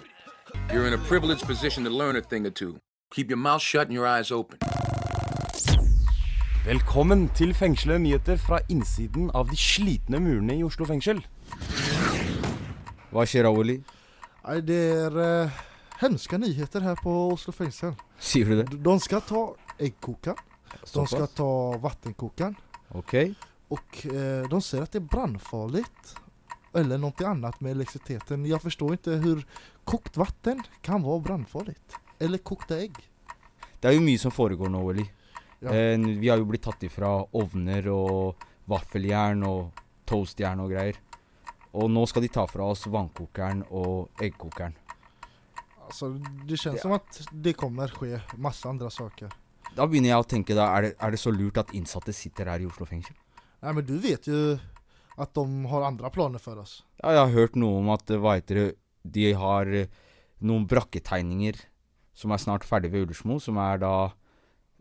You're 0.73 0.87
in 0.87 0.97
a 0.97 1.03
privileged 1.05 1.45
position 1.45 1.85
to 1.85 1.91
learn 1.91 2.15
a 2.15 2.21
thing 2.21 2.47
or 2.47 2.51
two. 2.51 2.79
Keep 3.13 3.29
your 3.29 3.37
mouth 3.37 3.61
shut 3.61 3.87
and 3.87 3.93
your 3.93 4.07
eyes 4.07 4.31
open. 4.31 4.57
Velkommen 6.67 7.29
til 7.37 7.53
fengslede 7.55 8.01
nyheter 8.03 8.35
fra 8.41 8.57
innsiden 8.67 9.29
av 9.37 9.47
de 9.47 9.55
slitne 9.59 10.19
murene 10.19 10.57
i 10.59 10.65
Oslo 10.67 10.83
fengsel. 10.89 11.21
Hva 13.13 13.23
skjer, 13.23 13.47
Awoli? 13.47 13.77
Nei, 14.43 14.57
det 14.67 14.79
er 14.97 15.15
eh, 15.23 15.61
hemska 16.01 16.39
nyheter 16.41 16.83
her 16.83 16.99
på 16.99 17.13
Oslo 17.31 17.53
fengsel. 17.55 17.93
Sier 18.19 18.51
du 18.51 18.57
det? 18.59 18.65
De- 18.83 18.97
skal 18.99 19.23
ta 19.23 19.43
eggkokeren, 19.79 20.39
de 20.91 21.05
skal 21.07 21.29
ta 21.39 21.47
vannkokeren, 21.85 22.57
Ok. 22.99 23.13
og 23.71 24.01
eh, 24.11 24.43
de 24.51 24.59
ser 24.61 24.83
at 24.83 24.91
det 24.91 25.05
er 25.05 25.11
brannfarlig. 25.13 25.85
Eller 26.75 26.99
noe 26.99 27.25
annet 27.25 27.61
med 27.63 27.77
elektrisiteten. 27.77 28.43
Jeg 28.45 28.59
forstår 28.61 28.97
ikke 28.97 29.15
hvordan 29.23 29.45
kokt 29.87 30.19
vatten 30.19 30.59
kan 30.83 30.99
være 31.05 31.23
brannfarlig. 31.29 31.77
Eller 32.19 32.43
kokte 32.43 32.75
egg. 32.83 32.99
Det 33.79 33.87
er 33.87 33.95
jo 33.95 34.03
mye 34.03 34.19
som 34.19 34.35
foregår 34.35 34.69
nå, 34.69 34.83
Awoli. 34.83 35.07
Ja. 35.59 35.73
Eh, 35.73 35.97
vi 35.97 36.29
har 36.29 36.37
jo 36.37 36.47
blitt 36.49 36.65
tatt 36.67 36.83
ifra 36.85 37.11
ovner 37.37 37.89
og 37.93 38.47
vaffeljern 38.69 39.43
og 39.47 39.83
toastjern 40.07 40.61
og 40.63 40.73
greier. 40.73 40.99
Og 41.77 41.89
nå 41.91 42.05
skal 42.09 42.25
de 42.25 42.31
ta 42.33 42.45
fra 42.49 42.69
oss 42.71 42.87
vannkokeren 42.89 43.63
og 43.75 44.21
eggkokeren. 44.23 44.75
Altså, 45.87 46.09
det 46.47 46.57
känns 46.57 46.81
som 46.81 46.91
at 46.91 47.21
det 47.31 47.53
kommer 47.55 47.87
skje 47.87 48.19
masse 48.35 48.67
andre 48.67 48.89
saker. 48.91 49.31
Da 49.77 49.85
begynner 49.87 50.09
jeg 50.09 50.23
å 50.23 50.27
tenke, 50.27 50.55
da, 50.57 50.71
er 50.75 50.87
det, 50.87 50.91
er 50.99 51.13
det 51.13 51.19
så 51.21 51.31
lurt 51.31 51.59
at 51.61 51.71
innsatte 51.77 52.15
sitter 52.15 52.49
her 52.51 52.63
i 52.63 52.67
Oslo 52.67 52.87
fengsel? 52.89 53.15
Nei, 53.63 53.73
men 53.77 53.85
du 53.85 53.95
vet 54.01 54.27
jo 54.27 54.57
at 55.17 55.33
de 55.33 55.45
har 55.71 55.87
andre 55.87 56.11
planer 56.13 56.41
for 56.41 56.59
oss. 56.61 56.81
Ja, 57.01 57.13
jeg 57.13 57.21
har 57.21 57.33
hørt 57.35 57.55
noe 57.57 57.79
om 57.79 57.89
at 57.93 58.09
hva 58.09 58.35
heter 58.37 58.59
det, 58.59 58.67
de 59.07 59.31
har 59.39 59.69
eh, 59.71 59.89
noen 60.43 60.67
brakketegninger 60.69 61.61
som 62.17 62.33
er 62.33 62.41
snart 62.41 62.65
ferdig 62.67 62.91
ved 62.93 63.07
Ullersmo, 63.07 63.37
som 63.41 63.57
er 63.61 63.79
da 63.81 63.93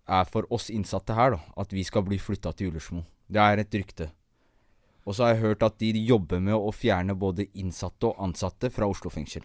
er 0.09 0.29
for 0.31 0.47
oss 0.55 0.71
innsatte 0.71 1.14
her, 1.16 1.37
da. 1.37 1.40
At 1.57 1.73
vi 1.75 1.85
skal 1.85 2.05
bli 2.07 2.19
flytta 2.19 2.53
til 2.57 2.71
Ullersmo. 2.71 3.03
Det 3.27 3.42
er 3.42 3.62
et 3.62 3.75
rykte. 3.75 4.11
Og 5.07 5.14
så 5.14 5.27
har 5.27 5.35
jeg 5.35 5.42
hørt 5.45 5.62
at 5.62 5.79
de 5.79 5.92
jobber 6.07 6.40
med 6.42 6.55
å 6.55 6.73
fjerne 6.75 7.14
både 7.14 7.47
innsatte 7.55 8.09
og 8.11 8.23
ansatte 8.23 8.71
fra 8.75 8.88
Oslo 8.90 9.11
fengsel. 9.11 9.45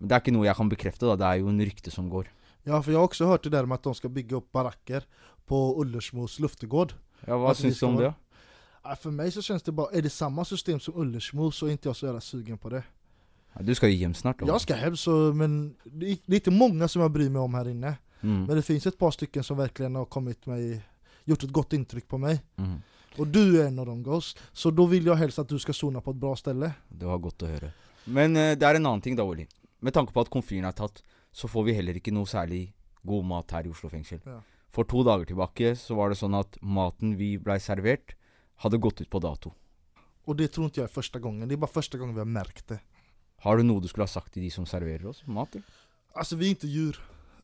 Men 0.00 0.08
det 0.08 0.16
er 0.16 0.22
ikke 0.24 0.32
noe 0.36 0.48
jeg 0.48 0.56
kan 0.56 0.70
bekrefte, 0.72 1.08
da. 1.08 1.16
Det 1.20 1.28
er 1.28 1.42
jo 1.42 1.50
en 1.52 1.60
rykte 1.60 1.92
som 1.92 2.08
går. 2.12 2.30
Ja, 2.68 2.78
for 2.80 2.92
jeg 2.92 3.00
har 3.00 3.08
også 3.08 3.28
hørt 3.28 3.44
det 3.44 3.52
der 3.52 3.68
med 3.68 3.80
at 3.80 3.88
de 3.88 3.94
skal 3.96 4.12
bygge 4.12 4.36
opp 4.40 4.48
barakker 4.52 5.04
på 5.48 5.58
Ullersmos 5.80 6.38
luftegård. 6.40 6.94
Ja, 7.26 7.36
hva 7.40 7.52
syns 7.56 7.80
du 7.80 7.86
om 7.88 7.98
det? 8.00 8.12
Ja, 8.80 8.96
for 8.96 9.12
meg 9.12 9.32
så 9.34 9.42
kjennes 9.44 9.64
det 9.66 9.74
bare 9.76 9.92
Er 9.92 10.06
det 10.06 10.12
samme 10.12 10.40
system 10.48 10.78
som 10.80 10.96
Ullersmo 10.96 11.50
så 11.52 11.68
er 11.68 11.76
ikke 11.76 11.90
jeg 11.90 11.98
så 11.98 12.06
jævla 12.08 12.22
sugen 12.24 12.60
på 12.60 12.70
det. 12.72 12.80
Ja, 13.50 13.64
du 13.66 13.74
skal 13.76 13.92
jo 13.92 13.98
hjem 14.00 14.14
snart. 14.16 14.40
da. 14.40 14.48
Jeg 14.48 14.64
skal 14.64 14.78
hjem, 14.86 14.96
så, 14.96 15.16
men 15.36 15.76
det 15.84 16.14
er 16.16 16.38
ikke 16.38 16.54
mange 16.54 16.88
som 16.88 17.02
jeg 17.02 17.12
bryr 17.12 17.28
meg 17.28 17.42
om 17.42 17.58
her 17.58 17.68
inne. 17.72 17.98
Mm. 18.22 18.44
Men 18.44 18.56
det 18.56 18.62
finns 18.62 18.86
ett 18.86 18.98
par 18.98 19.10
stycken 19.10 19.44
som 19.44 19.56
verkligen 19.56 19.94
har 19.94 20.04
kommit 20.04 20.46
mig, 20.46 20.80
gjort 21.24 21.42
ett 21.42 21.50
gott 21.50 21.72
intryck 21.72 22.08
på 22.08 22.18
mig. 22.18 22.42
Mm. 22.56 22.80
Och 23.16 23.26
du 23.26 23.62
är 23.62 23.66
en 23.66 23.78
av 23.78 23.86
dem 23.86 24.02
Ghost. 24.02 24.38
Så 24.52 24.70
då 24.70 24.86
vill 24.86 25.06
jag 25.06 25.14
helst 25.14 25.38
att 25.38 25.48
du 25.48 25.58
ska 25.58 25.72
sona 25.72 26.00
på 26.00 26.10
ett 26.10 26.16
bra 26.16 26.36
ställe. 26.36 26.72
Det 26.88 27.06
var 27.06 27.18
godt 27.18 27.42
å 27.42 27.46
høre. 27.50 27.72
Men 28.04 28.36
eh, 28.36 28.54
det 28.58 28.66
er 28.66 28.78
en 28.78 28.86
annen 28.86 29.02
ting, 29.04 29.16
da, 29.16 29.26
Oli. 29.26 29.46
Med 29.80 29.94
tanke 29.94 30.12
på 30.12 30.22
at 30.22 30.30
komfyren 30.30 30.68
er 30.68 30.76
tatt, 30.76 31.02
så 31.32 31.48
får 31.48 31.66
vi 31.68 31.74
heller 31.76 31.98
ikke 31.98 32.14
noe 32.14 32.28
særlig 32.28 32.72
god 33.06 33.26
mat 33.26 33.52
her 33.56 33.66
i 33.66 33.72
Oslo 33.72 33.90
fengsel. 33.90 34.20
Ja. 34.24 34.40
For 34.70 34.86
to 34.86 35.02
dager 35.06 35.26
tilbake 35.26 35.74
så 35.78 35.96
var 35.98 36.12
det 36.12 36.20
sånn 36.20 36.36
at 36.38 36.58
maten 36.62 37.16
vi 37.18 37.34
blei 37.42 37.58
servert, 37.62 38.14
hadde 38.62 38.78
gått 38.78 39.00
ut 39.00 39.10
på 39.10 39.18
dato. 39.18 39.52
Och 40.24 40.36
det 40.36 40.48
tror 40.48 40.64
inte 40.64 40.80
jag 40.80 40.88
är 40.88 40.92
första 40.92 41.18
gången, 41.18 41.48
det 41.48 41.54
är 41.54 41.56
bara 41.56 41.70
första 41.70 41.98
gången 41.98 42.14
vi 42.14 42.20
har 42.20 42.26
märkt 42.26 42.68
det. 42.68 42.80
Har 43.42 43.56
du 43.56 43.62
noe 43.62 43.80
du 43.80 43.88
skulle 43.88 44.04
ha 44.04 44.12
sagt 44.12 44.34
til 44.34 44.44
de 44.44 44.50
som 44.50 44.66
serverer 44.66 45.06
oss 45.06 45.22
mat? 45.26 45.54
eller? 45.54 45.64
Alltså 46.12 46.36
vi 46.36 46.46
är 46.46 46.50
inte 46.50 46.68
djur, 46.68 47.00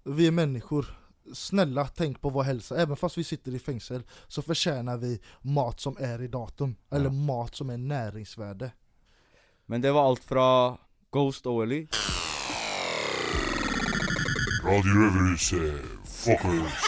vi 0.06 0.26
är 0.26 0.30
människor. 0.30 0.86
Snälla 1.34 1.86
tänk 1.86 2.20
på 2.20 2.30
vår 2.30 2.42
hälsa, 2.42 2.76
även 2.76 2.96
fast 2.96 3.18
vi 3.18 3.24
sitter 3.24 3.54
i 3.54 3.58
fängsel 3.58 4.02
så 4.28 4.42
förtjänar 4.42 4.96
vi 4.96 5.20
mat 5.42 5.80
som 5.80 5.96
är 6.00 6.22
i 6.22 6.28
datum. 6.28 6.76
Eller 6.90 7.10
mat 7.10 7.54
som 7.54 7.70
är 7.70 7.76
näringsvärde. 7.76 8.70
Men 9.66 9.80
det 9.80 9.92
var 9.92 10.08
alt 10.08 10.24
fra 10.24 10.78
Ghost 11.10 11.46
Oily. 11.46 11.86
Radio 14.64 14.92
Røverhuset, 14.94 15.82
fuckers. 16.06 16.82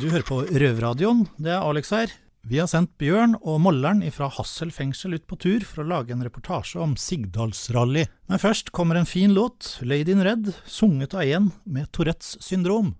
Du 0.00 0.10
hører 0.10 0.22
på 0.22 0.42
Røverradioen, 0.42 1.28
det 1.36 1.50
er 1.50 1.62
Alex 1.62 1.90
her. 1.90 2.12
Vi 2.42 2.58
har 2.58 2.66
sendt 2.70 2.94
Bjørn 2.98 3.34
og 3.44 3.60
Molleren 3.60 4.00
fra 4.14 4.30
Hassel 4.32 4.70
fengsel 4.72 5.18
ut 5.18 5.26
på 5.28 5.36
tur 5.38 5.64
for 5.66 5.82
å 5.82 5.88
lage 5.90 6.14
en 6.14 6.24
reportasje 6.24 6.80
om 6.80 6.96
Sigdalsrally. 6.96 8.06
Men 8.32 8.40
først 8.40 8.72
kommer 8.72 8.96
en 8.96 9.06
fin 9.06 9.34
låt, 9.34 9.78
'Lady 9.82 10.12
in 10.12 10.24
Red', 10.24 10.54
sunget 10.66 11.14
av 11.14 11.22
en 11.22 11.52
med 11.64 11.92
Tourettes 11.92 12.38
syndrom. 12.40 12.96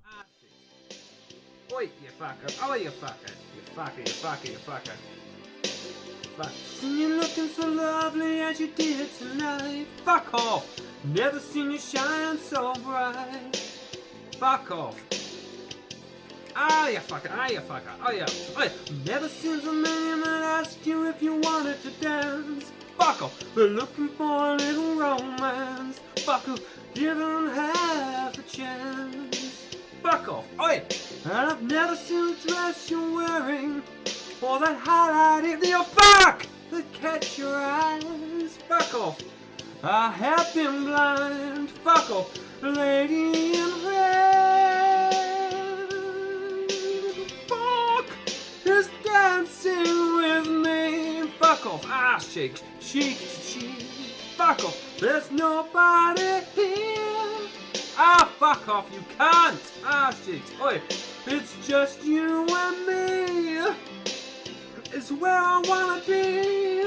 Oi, 1.72 1.88
you 2.04 2.12
fucker. 2.18 2.52
Oh, 2.62 2.76
you 2.76 2.90
fucker. 2.90 3.32
You 3.56 3.62
fucker, 3.74 4.04
you 4.04 4.14
fucker, 4.20 4.50
you 4.52 4.58
fucker. 4.58 4.96
Fuck. 6.36 6.52
Seen 6.80 7.10
you 7.10 7.48
so 7.48 7.66
lovely 7.66 8.40
as 8.40 8.60
you 8.60 8.68
did 8.76 9.08
tonight. 9.18 9.86
Fuck 10.04 10.34
off. 10.34 10.64
Never 11.04 11.40
seen 11.40 11.70
you 11.70 11.78
shine 11.78 12.38
so 12.38 12.74
bright. 12.84 13.56
Fuck 14.38 14.70
off. 14.70 15.39
Ah, 16.56 16.88
you 16.88 16.98
fucker. 16.98 17.30
Ah, 17.32 17.48
you 17.48 17.60
fucker. 17.60 17.92
Oh, 18.04 18.12
yeah. 18.12 18.26
Oh, 18.56 18.62
yeah. 18.62 18.70
Never 19.06 19.28
seen 19.28 19.60
so 19.60 19.72
many 19.72 20.22
that 20.22 20.42
asked 20.60 20.86
you 20.86 21.08
if 21.08 21.22
you 21.22 21.36
wanted 21.36 21.82
to 21.82 21.90
dance. 22.02 22.72
Fuck 22.98 23.22
off. 23.22 23.42
We're 23.54 23.68
looking 23.68 24.08
for 24.08 24.54
a 24.54 24.56
little 24.56 24.94
romance. 24.94 26.00
Fuck 26.16 26.48
off. 26.48 26.60
You 26.94 27.14
don't 27.14 27.54
have 27.54 28.38
a 28.38 28.42
chance. 28.42 29.76
Fuck 30.02 30.28
off. 30.28 30.46
Oi! 30.60 30.82
And 31.24 31.32
I've 31.32 31.62
never 31.62 31.94
seen 31.94 32.34
the 32.34 32.48
dress 32.48 32.90
you're 32.90 33.12
wearing 33.12 33.82
or 34.42 34.58
that 34.58 34.76
highlight 34.78 35.44
in 35.44 35.68
your 35.68 35.84
fuck 35.84 36.46
that 36.70 36.92
catch 36.92 37.38
your 37.38 37.54
eyes. 37.54 38.58
Fuck 38.68 38.94
off. 38.94 39.20
I 39.82 40.10
have 40.10 40.52
been 40.54 40.84
blind. 40.84 41.70
Fuck 41.70 42.10
off. 42.10 42.38
Lady 42.62 43.56
in 43.56 43.86
red. 43.86 44.69
Dancing 49.30 50.16
with 50.16 50.48
me. 50.48 51.28
Fuck 51.38 51.66
off. 51.66 51.84
Ah, 51.86 52.18
shake 52.18 52.60
cheek 52.80 53.16
to 53.18 53.28
cheek. 53.48 53.82
Fuck 54.36 54.64
off. 54.64 54.76
There's 54.98 55.30
nobody 55.30 56.40
here. 56.54 57.48
Ah, 57.96 58.28
fuck 58.38 58.68
off, 58.68 58.86
you 58.92 59.02
can't! 59.18 59.60
Ah, 59.84 60.12
shit. 60.24 60.42
Oi, 60.60 60.80
it's 61.26 61.54
just 61.66 62.02
you 62.04 62.46
and 62.62 62.78
me. 62.88 63.58
It's 64.96 65.10
where 65.12 65.38
I 65.38 65.62
wanna 65.70 66.00
be. 66.06 66.82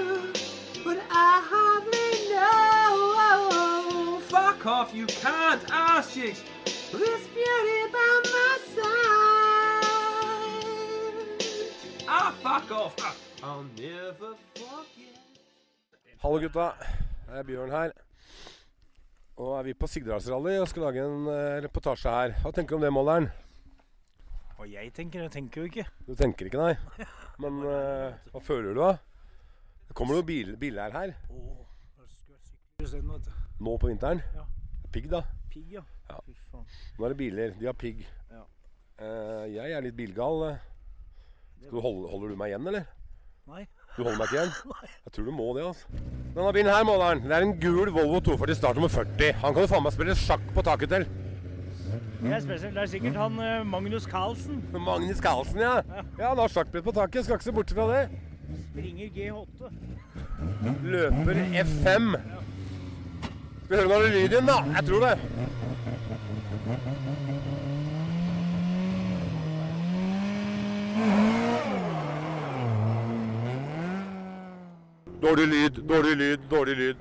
But 0.83 0.99
I 1.09 1.31
hardly 1.51 2.11
know. 2.33 4.19
Fuck 4.33 4.65
off, 4.65 4.93
you 4.93 5.05
can't! 5.05 5.61
Ah, 5.71 6.05
shit. 6.11 6.37
This 6.65 7.23
beauty 7.37 7.81
Hallo 16.23 16.39
gutta, 16.39 16.65
det 17.27 17.39
er 17.39 17.47
Bjørn 17.47 17.71
her. 17.73 17.93
Og 19.41 19.55
er 19.57 19.63
vi 19.67 19.73
på 19.73 19.87
Sigdalsrally 19.89 20.59
og 20.61 20.67
skal 20.69 20.85
lage 20.87 21.05
en 21.05 21.25
eh, 21.31 21.61
reportasje 21.65 22.11
her. 22.13 22.35
Hva 22.43 22.51
tenker 22.53 22.75
du 22.75 22.79
om 22.79 22.85
det, 22.85 22.91
Måleren? 22.93 23.27
Hva 24.57 24.67
jeg 24.69 24.93
tenker, 24.93 25.25
jeg 25.25 25.33
tenker 25.33 25.63
jo 25.63 25.71
ikke. 25.71 25.85
Du 26.07 26.13
tenker 26.15 26.47
ikke, 26.49 26.61
nei? 26.61 27.07
Men 27.43 27.63
uh, 27.65 28.13
hva 28.31 28.41
føler 28.45 28.77
du, 28.77 28.81
da? 28.83 28.91
Det 29.89 29.97
kommer 29.97 30.19
noen 30.19 30.27
bil, 30.29 30.53
biler 30.61 30.93
her 30.93 31.15
du. 31.27 31.33
nå 33.63 33.77
på 33.79 33.89
vinteren. 33.89 34.21
Ja. 34.35 34.45
Pigg, 34.93 35.09
da. 35.11 35.23
Pigg, 35.49 35.71
ja. 35.79 35.83
Ja. 36.09 36.19
Nå 36.53 37.05
er 37.07 37.13
det 37.13 37.17
biler. 37.17 37.57
De 37.57 37.65
har 37.65 37.75
pigg. 37.79 38.05
Ja. 38.29 38.43
Eh, 39.01 39.45
jeg 39.55 39.73
er 39.73 39.85
litt 39.85 39.97
bilgal. 39.97 40.45
Du 41.71 41.79
holde, 41.81 42.07
holder 42.11 42.33
du 42.33 42.35
meg 42.39 42.53
igjen, 42.53 42.67
eller? 42.67 42.85
Nei. 43.49 43.65
Du 43.97 44.03
holder 44.03 44.19
meg 44.19 44.31
ikke 44.31 44.39
igjen? 44.39 44.53
Jeg 45.05 45.15
tror 45.15 45.25
du 45.27 45.33
må 45.35 45.49
det, 45.57 45.65
altså. 45.69 46.01
Denne 46.33 46.53
bilen 46.55 46.71
her, 46.73 46.85
måleren, 46.87 47.21
det 47.27 47.35
er 47.37 47.45
en 47.45 47.59
gul 47.61 47.91
Volvo 47.93 48.19
240 48.25 48.57
start 48.57 48.79
nummer 48.79 48.89
40. 48.93 49.35
Han 49.43 49.53
kan 49.53 49.61
du 49.65 49.69
faen 49.71 49.85
meg 49.85 49.95
spille 49.95 50.15
sjakk 50.17 50.45
på 50.55 50.65
taket 50.65 50.95
til. 50.95 51.07
Det 52.23 52.31
er 52.31 52.39
spesielt. 52.39 52.75
Det 52.75 52.81
er 52.81 52.85
sikkert 52.87 53.15
han 53.19 53.39
eh, 53.43 53.65
Magnus 53.67 54.05
Carlsen. 54.09 54.63
Magnus 54.73 55.19
Carlsen, 55.21 55.59
ja. 55.59 55.73
Ja, 56.19 56.29
Han 56.29 56.37
har 56.39 56.47
sjakkbrett 56.47 56.85
på 56.87 56.95
taket. 56.95 57.25
Skal 57.25 57.35
ikke 57.35 57.49
se 57.49 57.55
bort 57.59 57.73
fra 57.75 57.87
det. 57.91 58.03
Springer 58.69 59.07
G8. 59.17 59.71
Løper 60.83 61.43
F5. 61.65 62.15
Skal 63.63 63.75
vi 63.75 63.75
høre 63.75 63.89
når 63.91 64.07
det 64.07 64.13
lyder 64.15 64.37
igjen, 64.37 64.47
da? 64.47 64.57
Jeg 64.77 64.83
tror 64.87 64.99
det. 65.09 65.15
Dårlig 75.23 75.47
lyd, 75.47 75.71
dårlig 75.87 76.17
lyd, 76.17 76.39
dårlig 76.49 76.77
lyd. 76.77 76.95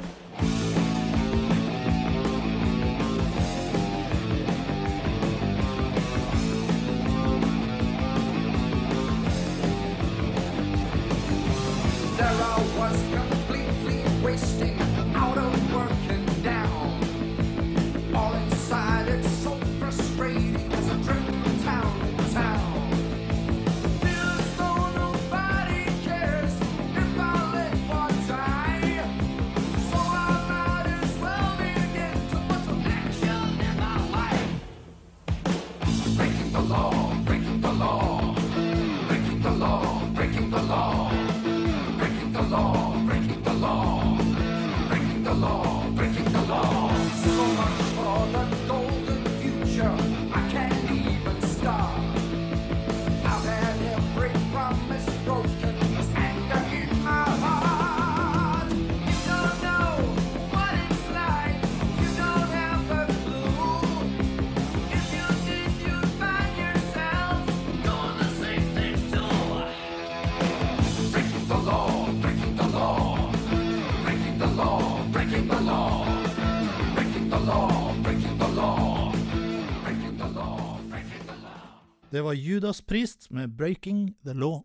Det 82.12 82.20
var 82.20 82.32
Judas 82.32 82.82
Priest 82.82 83.30
med 83.30 83.50
'Breaking 83.50 84.14
the 84.24 84.32
Law'. 84.32 84.62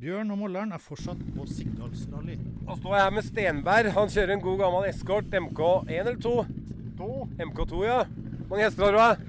Bjørn 0.00 0.30
og 0.30 0.38
Molleren 0.38 0.70
er 0.72 0.80
fortsatt 0.80 1.18
på 1.36 1.44
Sigdalsrally. 1.46 2.38
Nå 2.64 2.76
står 2.78 2.94
jeg 2.96 3.04
her 3.04 3.10
med 3.12 3.26
Stenberg. 3.26 3.90
Han 3.92 4.08
kjører 4.14 4.32
en 4.32 4.44
god 4.46 4.56
gammel 4.62 4.86
eskort 4.88 5.36
MK1 5.40 5.92
eller 5.98 6.16
2? 6.24 6.32
2. 6.96 7.10
MK2, 7.48 7.82
ja. 7.84 7.98
Hvor 8.08 8.54
mange 8.54 8.64
hester 8.64 8.84
har 8.86 8.96
du. 8.96 9.26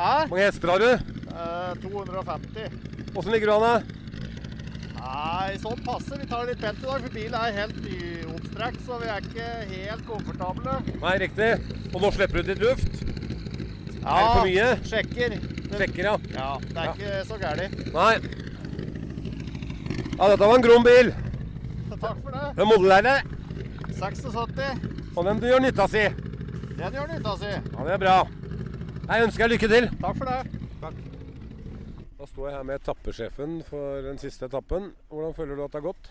Hæ? 0.00 0.14
Hvor 0.24 0.32
mange 0.32 0.46
hester 0.46 0.72
har 0.72 0.78
du? 0.78 0.90
Eh, 1.36 1.76
250. 1.84 2.80
Åssen 3.16 3.32
ligger 3.32 3.46
du 3.46 3.54
an, 3.58 3.68
da? 3.68 3.74
Nei, 5.02 5.60
sånn 5.60 5.84
passe. 5.84 6.16
Vi 6.16 6.30
tar 6.32 6.46
det 6.46 6.54
litt 6.54 6.64
pent 6.64 6.80
i 6.80 6.88
dag, 6.88 7.04
for 7.04 7.18
bilen 7.20 7.40
er 7.42 7.58
helt 7.60 7.84
nyoppstrekt, 7.84 8.80
så 8.88 9.02
vi 9.04 9.12
er 9.12 9.20
ikke 9.28 9.52
helt 9.76 10.08
komfortable. 10.08 10.80
Nei, 10.96 11.16
riktig. 11.26 11.52
Og 11.92 12.00
nå 12.00 12.16
slipper 12.16 12.40
du 12.40 12.40
ut 12.40 12.54
litt 12.54 12.64
luft? 12.70 13.02
Ja, 14.02 14.12
er 14.12 14.22
det 14.22 14.32
for 14.34 14.46
mye? 14.48 14.68
Sjekker. 14.90 15.36
Sjekker, 15.78 16.04
ja. 16.04 16.14
Ja, 16.34 16.48
det 16.62 16.78
er 16.82 16.88
ikke 16.92 17.24
så 17.28 17.36
gærent. 17.40 17.76
Nei. 17.94 18.14
Ja, 20.18 20.28
dette 20.28 20.48
var 20.48 20.56
en 20.58 20.64
grom 20.66 20.84
bil. 20.86 21.12
Takk 21.92 22.18
for 22.24 22.34
det. 22.34 22.48
Hvem 22.58 22.70
modell 22.72 22.94
er 22.96 23.06
det? 23.06 23.18
76. 24.00 25.14
Og 25.14 25.24
den 25.28 25.40
du 25.42 25.46
gjør 25.46 25.62
nytta 25.62 25.86
si. 25.92 26.02
Den 26.80 26.96
gjør 26.98 27.12
nytta 27.12 27.36
si. 27.38 27.52
Ja, 27.52 27.86
det 27.86 27.94
er 27.94 28.02
bra. 28.02 28.16
Jeg 29.06 29.28
ønsker 29.28 29.44
deg 29.46 29.54
lykke 29.54 29.70
til. 29.70 29.88
Takk 30.02 30.18
for 30.18 30.32
det. 30.32 30.66
Takk. 30.82 30.98
Da 32.18 32.28
står 32.30 32.48
jeg 32.48 32.56
her 32.56 32.66
med 32.66 32.80
etappesjefen 32.80 33.54
for 33.68 34.02
den 34.08 34.18
siste 34.22 34.50
etappen. 34.50 34.90
Hvordan 35.12 35.34
føler 35.38 35.58
du 35.58 35.64
at 35.64 35.72
det 35.74 35.80
har 35.80 35.88
gått? 35.92 36.10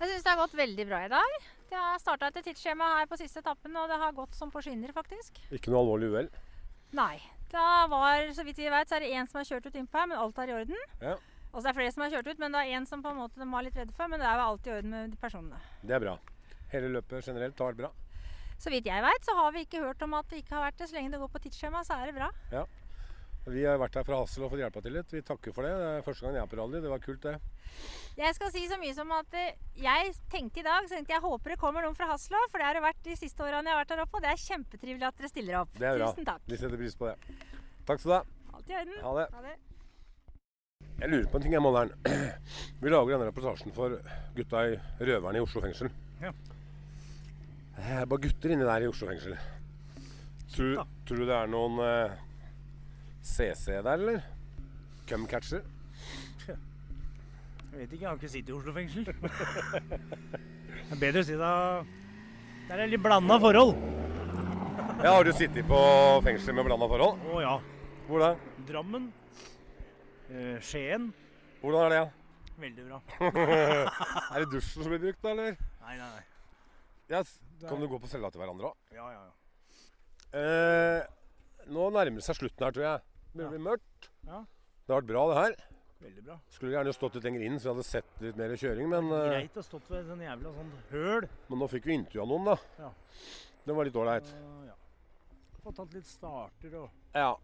Jeg 0.00 0.10
syns 0.10 0.24
det 0.24 0.32
har 0.32 0.40
gått 0.42 0.56
veldig 0.58 0.86
bra 0.88 1.02
i 1.04 1.12
dag. 1.12 1.36
Det 1.70 1.78
har 1.82 2.00
starta 2.02 2.30
etter 2.30 2.46
tidsskjema 2.46 2.88
her 3.00 3.06
på 3.10 3.18
siste 3.18 3.42
etappen, 3.42 3.76
og 3.78 3.90
det 3.90 3.98
har 3.98 4.14
gått 4.16 4.34
som 4.38 4.50
på 4.54 4.62
skinner, 4.62 4.90
faktisk. 4.94 5.38
Ikke 5.54 5.72
noe 5.72 5.82
alvorlig 5.84 6.10
uhell? 6.12 6.28
Nei. 6.94 7.18
Da 7.52 7.86
var, 7.90 8.24
så 8.34 8.44
vidt 8.46 8.58
vi 8.58 8.70
vet, 8.70 8.88
så 8.90 8.96
er 8.98 9.04
det 9.04 9.12
én 9.14 9.28
som 9.30 9.38
har 9.40 9.46
kjørt 9.48 9.66
ut 9.68 9.76
innpå 9.78 9.98
her, 10.00 10.08
men 10.10 10.18
alt 10.18 10.38
er 10.42 10.50
i 10.50 10.54
orden. 10.56 10.80
Ja, 11.02 11.16
Og 11.52 11.60
så 11.62 11.68
er 11.68 11.72
det 11.72 11.78
flere 11.78 11.92
som 11.94 12.02
har 12.02 12.10
kjørt 12.10 12.30
ut, 12.32 12.38
men 12.42 12.54
det 12.54 12.62
er 12.64 12.78
én 12.78 12.86
som 12.86 13.02
på 13.02 13.12
en 13.12 13.18
måte 13.20 13.38
de 13.38 13.46
var 13.50 13.62
litt 13.62 13.76
redde 13.78 13.94
for. 13.94 14.10
Men 14.10 14.18
det 14.22 14.26
er 14.26 14.40
jo 14.40 14.46
alltid 14.48 14.72
i 14.72 14.76
orden 14.78 14.90
med 14.90 15.10
de 15.14 15.18
personene. 15.22 15.60
det 15.82 15.94
er 15.94 16.02
bra. 16.02 16.16
Hele 16.72 16.88
løpet 16.96 17.28
generelt 17.28 17.58
har 17.62 17.70
vært 17.72 17.82
bra. 17.84 17.90
Så 18.58 18.70
vidt 18.70 18.86
jeg 18.86 19.02
vet, 19.02 19.26
så 19.26 19.34
har 19.38 19.52
vi 19.52 19.62
ikke 19.66 19.82
hørt 19.84 20.02
om 20.02 20.14
at 20.18 20.30
det 20.30 20.40
ikke 20.42 20.54
har 20.56 20.64
vært 20.66 20.78
det. 20.78 20.88
Så 20.88 20.96
lenge 20.96 21.12
det 21.12 21.20
går 21.22 21.30
på 21.34 21.42
tidsskjema, 21.46 21.84
så 21.86 21.98
er 22.00 22.10
det 22.10 22.14
bra. 22.16 22.30
Ja. 22.50 22.64
Vi 23.44 23.64
har 23.68 23.76
vært 23.76 23.98
her 23.98 24.06
fra 24.06 24.22
Hassel 24.22 24.46
og 24.46 24.54
fått 24.54 24.62
hjelpa 24.62 24.80
til 24.84 24.94
litt. 24.96 25.10
Vi 25.12 25.20
takker 25.26 25.52
for 25.52 25.66
det. 25.66 25.74
Det 25.76 25.88
er 25.98 26.04
første 26.06 26.24
gang 26.24 26.38
jeg 26.38 26.44
er 26.46 26.48
på 26.48 26.58
rally. 26.60 26.80
Det 26.80 26.92
var 26.92 27.02
kult, 27.04 27.26
det. 27.26 27.34
Jeg 28.16 28.36
skal 28.36 28.52
si 28.54 28.62
så 28.70 28.78
mye 28.80 28.94
som 28.96 29.10
at 29.12 29.36
eh, 29.36 29.58
jeg 29.82 30.14
tenkte 30.32 30.62
i 30.62 30.64
dag 30.64 30.86
så 30.86 30.94
tenkte 30.94 31.16
jeg 31.16 31.24
håper 31.24 31.52
det 31.52 31.58
kommer 31.60 31.84
noen 31.84 31.96
fra 31.98 32.08
Haslo, 32.12 32.40
for 32.52 32.62
det 32.62 32.68
har 32.68 32.78
det 32.78 32.84
vært 32.84 33.02
de 33.04 33.16
siste 33.18 33.44
årene 33.44 33.68
jeg 33.68 33.74
har 33.74 33.82
vært 33.82 33.94
her 33.96 34.02
oppe, 34.06 34.20
og 34.20 34.24
det 34.24 34.30
er 34.30 34.42
kjempetrivelig 34.44 35.08
at 35.10 35.20
dere 35.20 35.32
stiller 35.32 35.60
opp. 35.60 35.76
Det 35.76 35.88
er 35.90 35.98
bra. 35.98 36.10
Tusen 36.14 36.28
takk. 36.30 36.48
Vi 36.48 36.60
setter 36.60 36.80
pris 36.80 36.96
på 37.00 37.10
det. 37.10 37.38
Takk 37.84 38.00
skal 38.00 38.10
du 38.10 38.16
ha. 38.16 38.22
Alt 38.54 38.70
i 38.70 38.78
orden. 38.80 38.98
Ha 39.04 39.14
det. 39.18 39.28
Ha 39.34 39.46
det. 39.48 39.54
Jeg 41.02 41.10
lurer 41.10 41.26
på 41.28 41.40
en 41.40 41.44
ting, 41.44 41.56
jeg, 41.56 41.62
Måleren. 41.64 41.92
Vi 42.80 42.92
lager 42.92 43.16
denne 43.16 43.28
reportasjen 43.28 43.74
for 43.74 43.96
gutta 44.36 44.62
i 44.70 44.76
røverne 45.02 45.40
i 45.40 45.44
Oslo 45.44 45.64
fengsel. 45.64 45.90
Ja. 46.22 46.30
Det 47.74 47.96
er 47.98 48.06
bare 48.08 48.22
gutter 48.28 48.54
inni 48.54 48.68
der 48.68 48.86
i 48.86 48.88
Oslo 48.88 49.10
fengsel. 49.10 49.34
Tror, 50.54 50.84
tror 51.04 51.18
du 51.18 51.26
det 51.26 51.34
er 51.34 51.50
noen 51.50 51.82
eh, 51.82 52.14
CC 53.24 53.80
der, 53.82 53.94
eller? 53.94 54.22
Cumcatcher? 55.08 55.62
Jeg 56.46 57.80
vet 57.80 57.92
ikke, 57.92 58.02
jeg 58.04 58.08
har 58.08 58.18
ikke 58.20 58.28
sittet 58.30 58.50
i 58.52 58.54
Oslo 58.54 58.72
fengsel. 58.76 59.06
Det 59.08 60.92
er 60.92 61.00
bedre 61.00 61.22
å 61.22 61.26
si 61.26 61.36
det 61.40 61.52
Det 62.68 62.76
er 62.76 62.90
litt 62.92 63.02
blanda 63.02 63.38
forhold. 63.42 63.72
Ja, 65.00 65.14
Har 65.16 65.24
du 65.26 65.32
sittet 65.34 65.66
på 65.66 65.80
fengsel 66.22 66.54
med 66.54 66.68
blanda 66.68 66.86
forhold? 66.92 67.24
Å 67.32 67.40
ja. 67.42 67.54
Hvor 68.06 68.22
da? 68.22 68.28
Drammen. 68.68 69.08
Eh, 70.28 70.60
Skien. 70.62 71.08
Hvordan 71.64 71.86
er 71.86 71.90
det? 71.94 71.98
Ja? 72.02 72.06
Veldig 72.60 72.84
bra. 72.86 73.00
er 74.36 74.44
det 74.44 74.50
dusjen 74.52 74.84
som 74.84 74.92
blir 74.92 75.02
brukt, 75.08 75.22
da, 75.24 75.32
eller? 75.32 75.58
Nei, 75.82 75.96
nei, 75.98 76.10
nei. 76.12 76.22
Yes. 77.10 77.34
kan 77.66 77.80
du 77.80 77.88
gå 77.88 77.98
på 78.00 78.08
cella 78.12 78.30
til 78.32 78.44
hverandre 78.44 78.70
òg? 78.70 78.94
Ja, 78.94 79.08
ja, 79.16 79.24
ja. 79.24 79.34
Eh, 80.34 81.66
nå 81.72 81.88
nærmer 81.90 82.20
det 82.20 82.28
seg 82.28 82.38
slutten 82.38 82.68
her, 82.68 82.76
tror 82.76 82.86
jeg. 82.86 83.13
Begynner 83.34 83.50
å 83.50 83.54
bli 83.56 83.64
mørkt. 83.66 84.10
Ja. 84.28 84.44
Det 84.86 84.92
har 84.94 85.00
vært 85.00 85.08
bra, 85.10 85.22
det 85.30 85.38
her. 85.40 85.54
Veldig 86.04 86.22
bra. 86.26 86.36
Skulle 86.52 86.74
gjerne 86.76 86.92
stått 86.94 87.16
litt 87.16 87.24
lenger 87.26 87.42
inn, 87.46 87.56
så 87.58 87.70
jeg 87.70 87.74
hadde 87.74 87.86
sett 87.88 88.20
litt 88.22 88.36
mer 88.38 88.54
kjøring, 88.60 88.88
men, 88.92 89.08
eh, 89.10 89.30
Greit 89.32 89.58
å 89.58 89.64
stått 89.64 89.88
ved 89.90 90.06
sånn 90.06 90.20
jævla 90.22 90.52
sånn 90.54 90.72
høl. 90.90 91.28
men 91.48 91.58
nå 91.58 91.68
fikk 91.72 91.84
vi 91.88 91.96
intervjua 91.98 92.26
noen, 92.28 92.44
da. 92.44 92.56
Ja. 92.78 92.90
Det 93.64 93.74
var 93.74 93.84
litt 93.88 93.96
ålreit. 93.96 94.28
Uh, 94.36 94.66
ja. 94.68 94.74
Fått 95.64 95.76
tatt 95.80 95.94
litt 95.94 96.06
starter 96.06 96.74
og 96.82 96.90
Ja. 97.14 97.36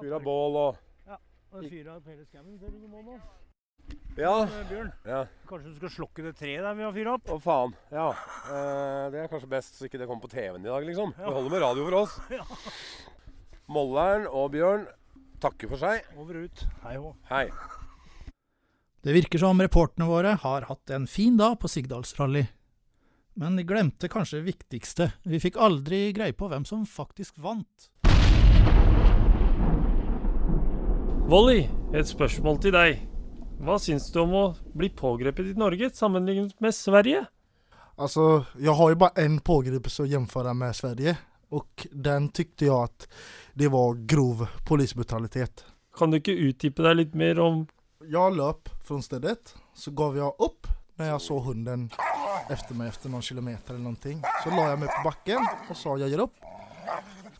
Fyra 0.00 0.18
bål 0.20 0.56
og 0.56 0.76
Ja. 1.08 1.16
Og 1.52 1.64
fyra 1.64 1.98
hele 2.06 2.24
skauen 2.24 2.58
før 2.60 2.70
du 2.70 2.86
må 2.88 3.02
nå. 3.02 3.20
Ja. 4.16 4.44
Eh, 4.44 4.68
Bjørn, 4.68 4.92
ja. 5.04 5.24
kanskje 5.48 5.72
du 5.72 5.76
skal 5.80 5.88
slokke 5.88 6.22
det 6.22 6.36
treet 6.36 6.62
der 6.62 6.74
vi 6.74 6.84
har 6.84 6.92
fyra 6.92 7.14
opp? 7.14 7.26
Å, 7.32 7.40
faen. 7.40 7.74
Ja. 7.90 8.10
Eh, 8.12 9.10
det 9.10 9.24
er 9.24 9.28
kanskje 9.32 9.48
best 9.48 9.74
så 9.74 9.88
ikke 9.88 9.98
det 9.98 10.06
kommer 10.06 10.22
på 10.22 10.30
TV-en 10.30 10.60
i 10.60 10.68
dag, 10.68 10.84
liksom. 10.84 11.14
Ja. 11.16 11.24
Det 11.26 11.34
holder 11.34 11.50
med 11.50 11.62
radio 11.62 11.88
for 11.88 11.98
oss. 12.04 12.20
Ja. 12.30 12.44
Mollern 13.72 14.26
og 14.28 14.50
Bjørn 14.52 14.82
takker 15.40 15.70
for 15.70 15.80
seg. 15.80 16.04
Over 16.20 16.42
og 16.42 16.48
ut. 16.50 16.64
Hei 16.84 16.96
hå. 17.00 17.12
Hei. 17.30 17.46
Det 19.02 19.14
virker 19.16 19.40
som 19.42 19.60
reporterne 19.62 20.06
våre 20.06 20.36
har 20.42 20.66
hatt 20.68 20.92
en 20.94 21.08
fin 21.10 21.38
dag 21.40 21.56
på 21.60 21.70
Sigdalsrally. 21.72 22.44
Men 23.40 23.56
de 23.56 23.64
glemte 23.64 24.10
kanskje 24.12 24.42
det 24.42 24.50
viktigste. 24.50 25.08
Vi 25.24 25.40
fikk 25.40 25.56
aldri 25.56 26.10
greie 26.12 26.36
på 26.36 26.50
hvem 26.52 26.66
som 26.68 26.84
faktisk 26.86 27.40
vant. 27.40 27.88
Volley, 31.32 31.64
et 31.96 32.10
spørsmål 32.10 32.60
til 32.60 32.76
deg. 32.76 33.00
Hva 33.62 33.78
syns 33.80 34.10
du 34.12 34.20
om 34.26 34.36
å 34.36 34.46
bli 34.76 34.92
pågrepet 34.92 35.54
i 35.54 35.58
Norge 35.58 35.88
sammenlignet 35.96 36.58
med 36.60 36.76
Sverige? 36.76 37.24
Altså, 37.96 38.44
jeg 38.60 38.74
har 38.76 38.92
jo 38.92 39.00
bare 39.00 39.24
en 39.24 39.40
pågripelse 39.40 40.04
å 40.04 40.10
jämföra 40.12 40.52
med 40.56 40.76
Sverige. 40.76 41.16
Och 41.52 41.86
den 41.90 42.28
tyckte 42.28 42.64
jag 42.64 42.84
att 42.84 43.08
det 43.54 43.68
var 43.68 43.94
grov 43.94 44.48
polisbrutalitet. 44.64 45.64
Kan 45.98 46.10
du 46.10 46.16
ikke 46.16 46.32
utdype 46.32 46.80
deg 46.86 46.94
litt 46.96 47.16
mer 47.18 47.40
om 47.44 47.66
Jeg 48.08 48.34
løp 48.34 48.70
fra 48.82 48.96
stedet, 49.04 49.52
så 49.76 49.92
gav 49.92 50.16
jeg 50.16 50.32
opp 50.42 50.70
når 50.96 51.10
jeg 51.10 51.22
så 51.22 51.36
hunden 51.44 51.82
etter 52.50 52.78
meg 52.78 52.88
etter 52.88 53.12
noen 53.12 53.26
kilometer 53.26 53.76
eller 53.76 53.92
noe. 53.92 54.14
Så 54.42 54.54
la 54.54 54.64
jeg 54.70 54.80
meg 54.80 54.94
på 54.94 55.04
backen 55.04 55.44
og 55.44 55.76
sa 55.76 55.98
jeg 56.00 56.14
gir 56.14 56.24
opp. 56.24 56.40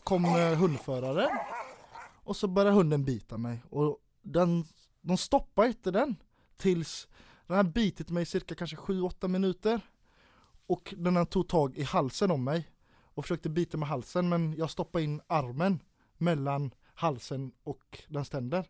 Kom 0.05 0.29
hundføreren, 0.61 1.33
og 2.23 2.37
så 2.37 2.47
begynte 2.47 2.77
hunden 2.77 3.07
bite 3.07 3.41
meg. 3.41 3.65
Og 3.73 3.97
den, 4.21 4.59
de 5.01 5.17
stoppa 5.17 5.65
ikke 5.73 5.95
den 5.97 6.13
til 6.61 6.85
den 7.49 7.57
har 7.57 7.73
bitt 7.73 8.05
meg 8.13 8.27
i 8.27 8.29
cirka 8.29 8.55
kanske 8.55 8.77
7-8 8.77 9.25
Og 9.73 9.81
Och 10.67 10.93
den 10.97 11.25
tok 11.25 11.49
tag 11.49 11.77
i 11.77 11.83
halsen 11.83 12.31
om 12.31 12.43
mig 12.43 12.72
och 13.13 13.23
försökte 13.25 13.49
bita 13.49 13.77
med 13.77 13.87
halsen 13.89 14.29
men 14.29 14.53
jag 14.53 14.69
stoppade 14.69 15.03
in 15.03 15.21
armen 15.27 15.79
mellan 16.17 16.73
halsen 16.93 17.51
och 17.63 17.99
dens 18.07 18.29
tänder. 18.29 18.65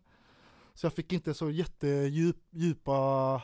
Så 0.74 0.86
jag 0.86 0.92
fick 0.92 1.12
inte 1.12 1.34
så 1.34 1.50
jättedjupa 1.50 3.42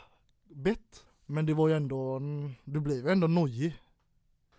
bett. 0.48 1.04
Men 1.26 1.46
det 1.46 1.54
var 1.54 1.68
ju 1.68 1.74
ändå, 1.74 2.20
du 2.64 2.80
blev 2.80 2.96
ju 3.06 3.10
ändå 3.12 3.26
nojig. 3.26 3.80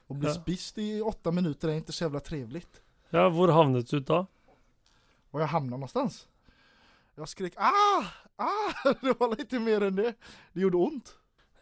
Å 0.07 0.13
bli 0.13 0.27
Ja. 0.27 0.33
spist 0.33 0.77
i 0.77 1.01
åtta 1.01 1.31
minuter 1.31 1.67
är 1.69 1.73
inte 1.73 1.91
så 1.91 2.03
jävla 2.03 2.19
trevligt. 2.19 2.81
Ja, 3.09 3.29
hvor 3.29 3.47
havnet 3.47 3.89
du 3.89 3.99
da? 3.99 4.25
Var 5.31 5.41
jag 5.41 5.47
hamnade 5.47 5.71
någonstans? 5.71 6.27
Jag 7.15 7.29
skrek 7.29 7.53
ah! 7.57 8.05
Ah! 8.35 8.93
Det 9.01 9.19
var 9.19 9.37
lite 9.37 9.59
mer 9.59 9.81
än 9.83 9.95
det. 9.95 10.13
Det 10.53 10.61
gjorde 10.61 10.77
ont. 10.77 11.15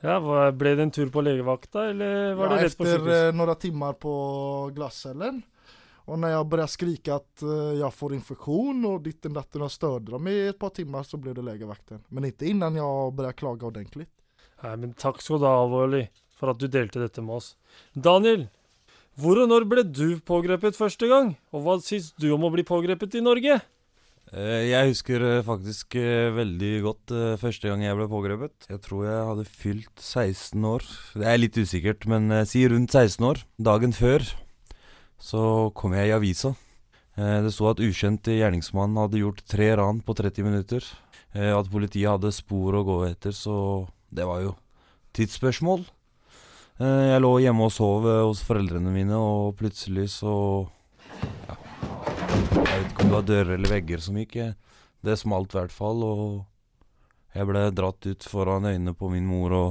Ja, 0.06 0.18
Ble 0.56 0.76
det 0.78 0.86
en 0.86 0.92
tur 0.96 1.10
på 1.12 1.24
legevakta, 1.26 1.90
eller 1.92 2.36
var 2.40 2.54
ja, 2.54 2.58
det 2.58 2.68
rett 2.70 2.78
på 2.80 2.88
sykehus? 2.88 3.08
Etter 3.08 3.34
noen 3.36 3.60
timmar 3.60 3.98
på 4.00 4.14
glasscellen. 4.76 5.42
Og 6.10 6.18
når 6.18 6.32
jeg 6.34 6.46
begynte 6.50 6.66
å 6.66 6.74
skrike 6.74 7.18
at 7.20 7.44
jeg 7.78 7.94
får 7.94 8.16
infeksjon 8.16 8.86
og 8.90 9.04
ditten 9.06 9.36
datten 9.36 9.62
har 9.62 9.74
støtte 9.74 10.16
dem 10.16 10.30
i 10.32 10.38
et 10.50 10.58
par 10.58 10.72
timer, 10.74 11.04
så 11.06 11.20
ble 11.22 11.36
det 11.38 11.44
legevakten. 11.46 12.02
Men 12.10 12.30
inte 12.32 12.48
innan 12.50 12.80
begynte 12.80 13.34
å 13.36 13.38
klage 13.38 13.68
ordentlig. 13.68 14.08
Nei, 14.64 14.76
men 14.76 14.96
takk 14.98 15.22
skal 15.24 15.40
du 15.40 15.46
ha, 15.46 15.58
Alvorlig, 15.62 16.08
for 16.40 16.52
at 16.52 16.60
du 16.60 16.66
delte 16.72 17.04
dette 17.04 17.22
med 17.24 17.38
oss. 17.38 17.52
Daniel, 17.94 18.48
hvor 19.20 19.40
og 19.44 19.52
når 19.52 19.68
ble 19.70 19.84
du 19.84 20.20
pågrepet 20.26 20.80
første 20.80 21.08
gang? 21.12 21.36
Og 21.54 21.64
hva 21.66 21.78
syns 21.84 22.14
du 22.20 22.32
om 22.34 22.48
å 22.48 22.52
bli 22.54 22.66
pågrepet 22.68 23.20
i 23.20 23.24
Norge? 23.24 23.60
Eh, 24.30 24.70
Jeg 24.70 24.92
husker 24.92 25.24
eh, 25.26 25.42
faktisk 25.46 25.96
eh, 25.98 26.30
veldig 26.36 26.74
godt 26.86 27.14
første 27.42 27.70
gang 27.70 27.82
jeg 27.82 27.98
ble 27.98 28.06
pågrepet. 28.12 28.68
Jeg 28.70 28.82
tror 28.86 29.08
jeg 29.08 29.28
hadde 29.32 29.46
fylt 29.50 30.04
16 30.04 30.68
år. 30.70 30.86
Det 31.18 31.26
er 31.26 31.42
litt 31.42 31.58
usikkert, 31.58 32.06
men 32.06 32.30
si 32.46 32.62
rundt 32.70 32.94
16 32.94 33.26
år. 33.26 33.42
Dagen 33.58 33.96
før 33.96 34.26
så 35.20 35.44
kom 35.76 35.98
jeg 35.98 36.12
i 36.12 36.16
avisa. 36.16 36.54
Det 37.20 37.52
sto 37.52 37.68
at 37.68 37.82
ukjent 37.84 38.30
gjerningsmann 38.32 38.96
hadde 38.96 39.20
gjort 39.20 39.42
tre 39.50 39.74
ran 39.76 39.98
på 40.06 40.14
30 40.16 40.46
minutter. 40.46 40.86
At 41.36 41.68
politiet 41.68 42.08
hadde 42.08 42.32
spor 42.32 42.78
å 42.80 42.86
gå 42.88 43.00
etter, 43.10 43.36
så 43.36 43.90
det 44.08 44.24
var 44.30 44.46
jo 44.46 44.54
tidsspørsmål. 45.18 45.84
Jeg 46.80 47.20
lå 47.20 47.34
hjemme 47.44 47.68
og 47.68 47.76
sov 47.76 48.08
hos 48.08 48.46
foreldrene 48.48 48.94
mine, 48.94 49.20
og 49.20 49.58
plutselig 49.60 50.08
så 50.14 50.38
Jeg 52.30 52.84
vet 52.84 52.92
ikke 52.92 53.04
om 53.04 53.10
det 53.10 53.16
var 53.18 53.28
dører 53.28 53.52
eller 53.56 53.72
vegger 53.74 54.02
som 54.04 54.18
gikk. 54.20 54.36
Det 55.06 55.16
smalt 55.18 55.54
i 55.56 55.60
hvert 55.60 55.74
fall, 55.74 56.04
og 56.06 57.36
jeg 57.36 57.48
ble 57.50 57.64
dratt 57.76 58.06
ut 58.10 58.26
foran 58.28 58.68
øynene 58.70 58.94
på 58.98 59.10
min 59.14 59.28
mor 59.30 59.56
og 59.56 59.70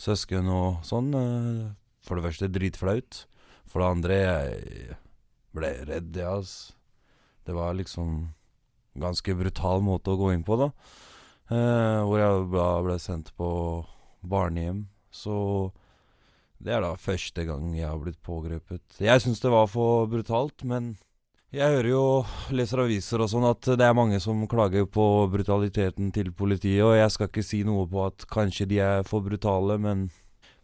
søsken 0.00 0.48
og 0.52 0.82
sånn. 0.86 1.12
eh, 1.14 1.74
For 2.06 2.16
det 2.18 2.26
første 2.28 2.48
dritflaut. 2.52 3.24
For 3.66 3.82
det 3.82 3.90
andre, 3.90 4.16
jeg 4.16 4.96
ble 5.56 5.72
redd, 5.88 6.16
ja, 6.16 6.36
altså. 6.38 6.72
Det 7.46 7.54
var 7.54 7.74
liksom 7.78 8.32
ganske 8.98 9.34
brutal 9.38 9.82
måte 9.86 10.10
å 10.14 10.18
gå 10.18 10.32
inn 10.34 10.42
på, 10.46 10.56
da. 10.58 10.70
Eh, 11.50 12.02
hvor 12.02 12.18
jeg 12.18 12.46
ble 12.86 12.98
sendt 13.02 13.32
på 13.38 13.48
barnehjem. 14.26 14.86
Så 15.14 15.70
det 16.58 16.72
er 16.74 16.82
da 16.82 16.94
første 16.98 17.44
gang 17.46 17.74
jeg 17.76 17.86
har 17.86 17.98
blitt 18.02 18.18
pågrepet. 18.24 18.98
Jeg 18.98 19.22
syns 19.22 19.42
det 19.44 19.52
var 19.52 19.68
for 19.70 20.08
brutalt, 20.10 20.64
men 20.64 20.96
jeg 21.56 21.72
hører 21.72 21.88
jo, 21.88 22.02
leser 22.52 22.82
aviser 22.82 23.22
og 23.24 23.30
sånn, 23.32 23.46
at 23.48 23.68
det 23.80 23.84
er 23.86 23.96
mange 23.96 24.18
som 24.20 24.42
klager 24.50 24.84
på 24.92 25.04
brutaliteten 25.32 26.10
til 26.12 26.28
politiet, 26.36 26.82
og 26.84 26.96
jeg 26.98 27.12
skal 27.14 27.30
ikke 27.30 27.44
si 27.46 27.62
noe 27.64 27.86
på 27.88 28.02
at 28.04 28.26
kanskje 28.32 28.68
de 28.68 28.80
er 28.84 29.06
for 29.08 29.24
brutale, 29.24 29.78
men 29.80 30.06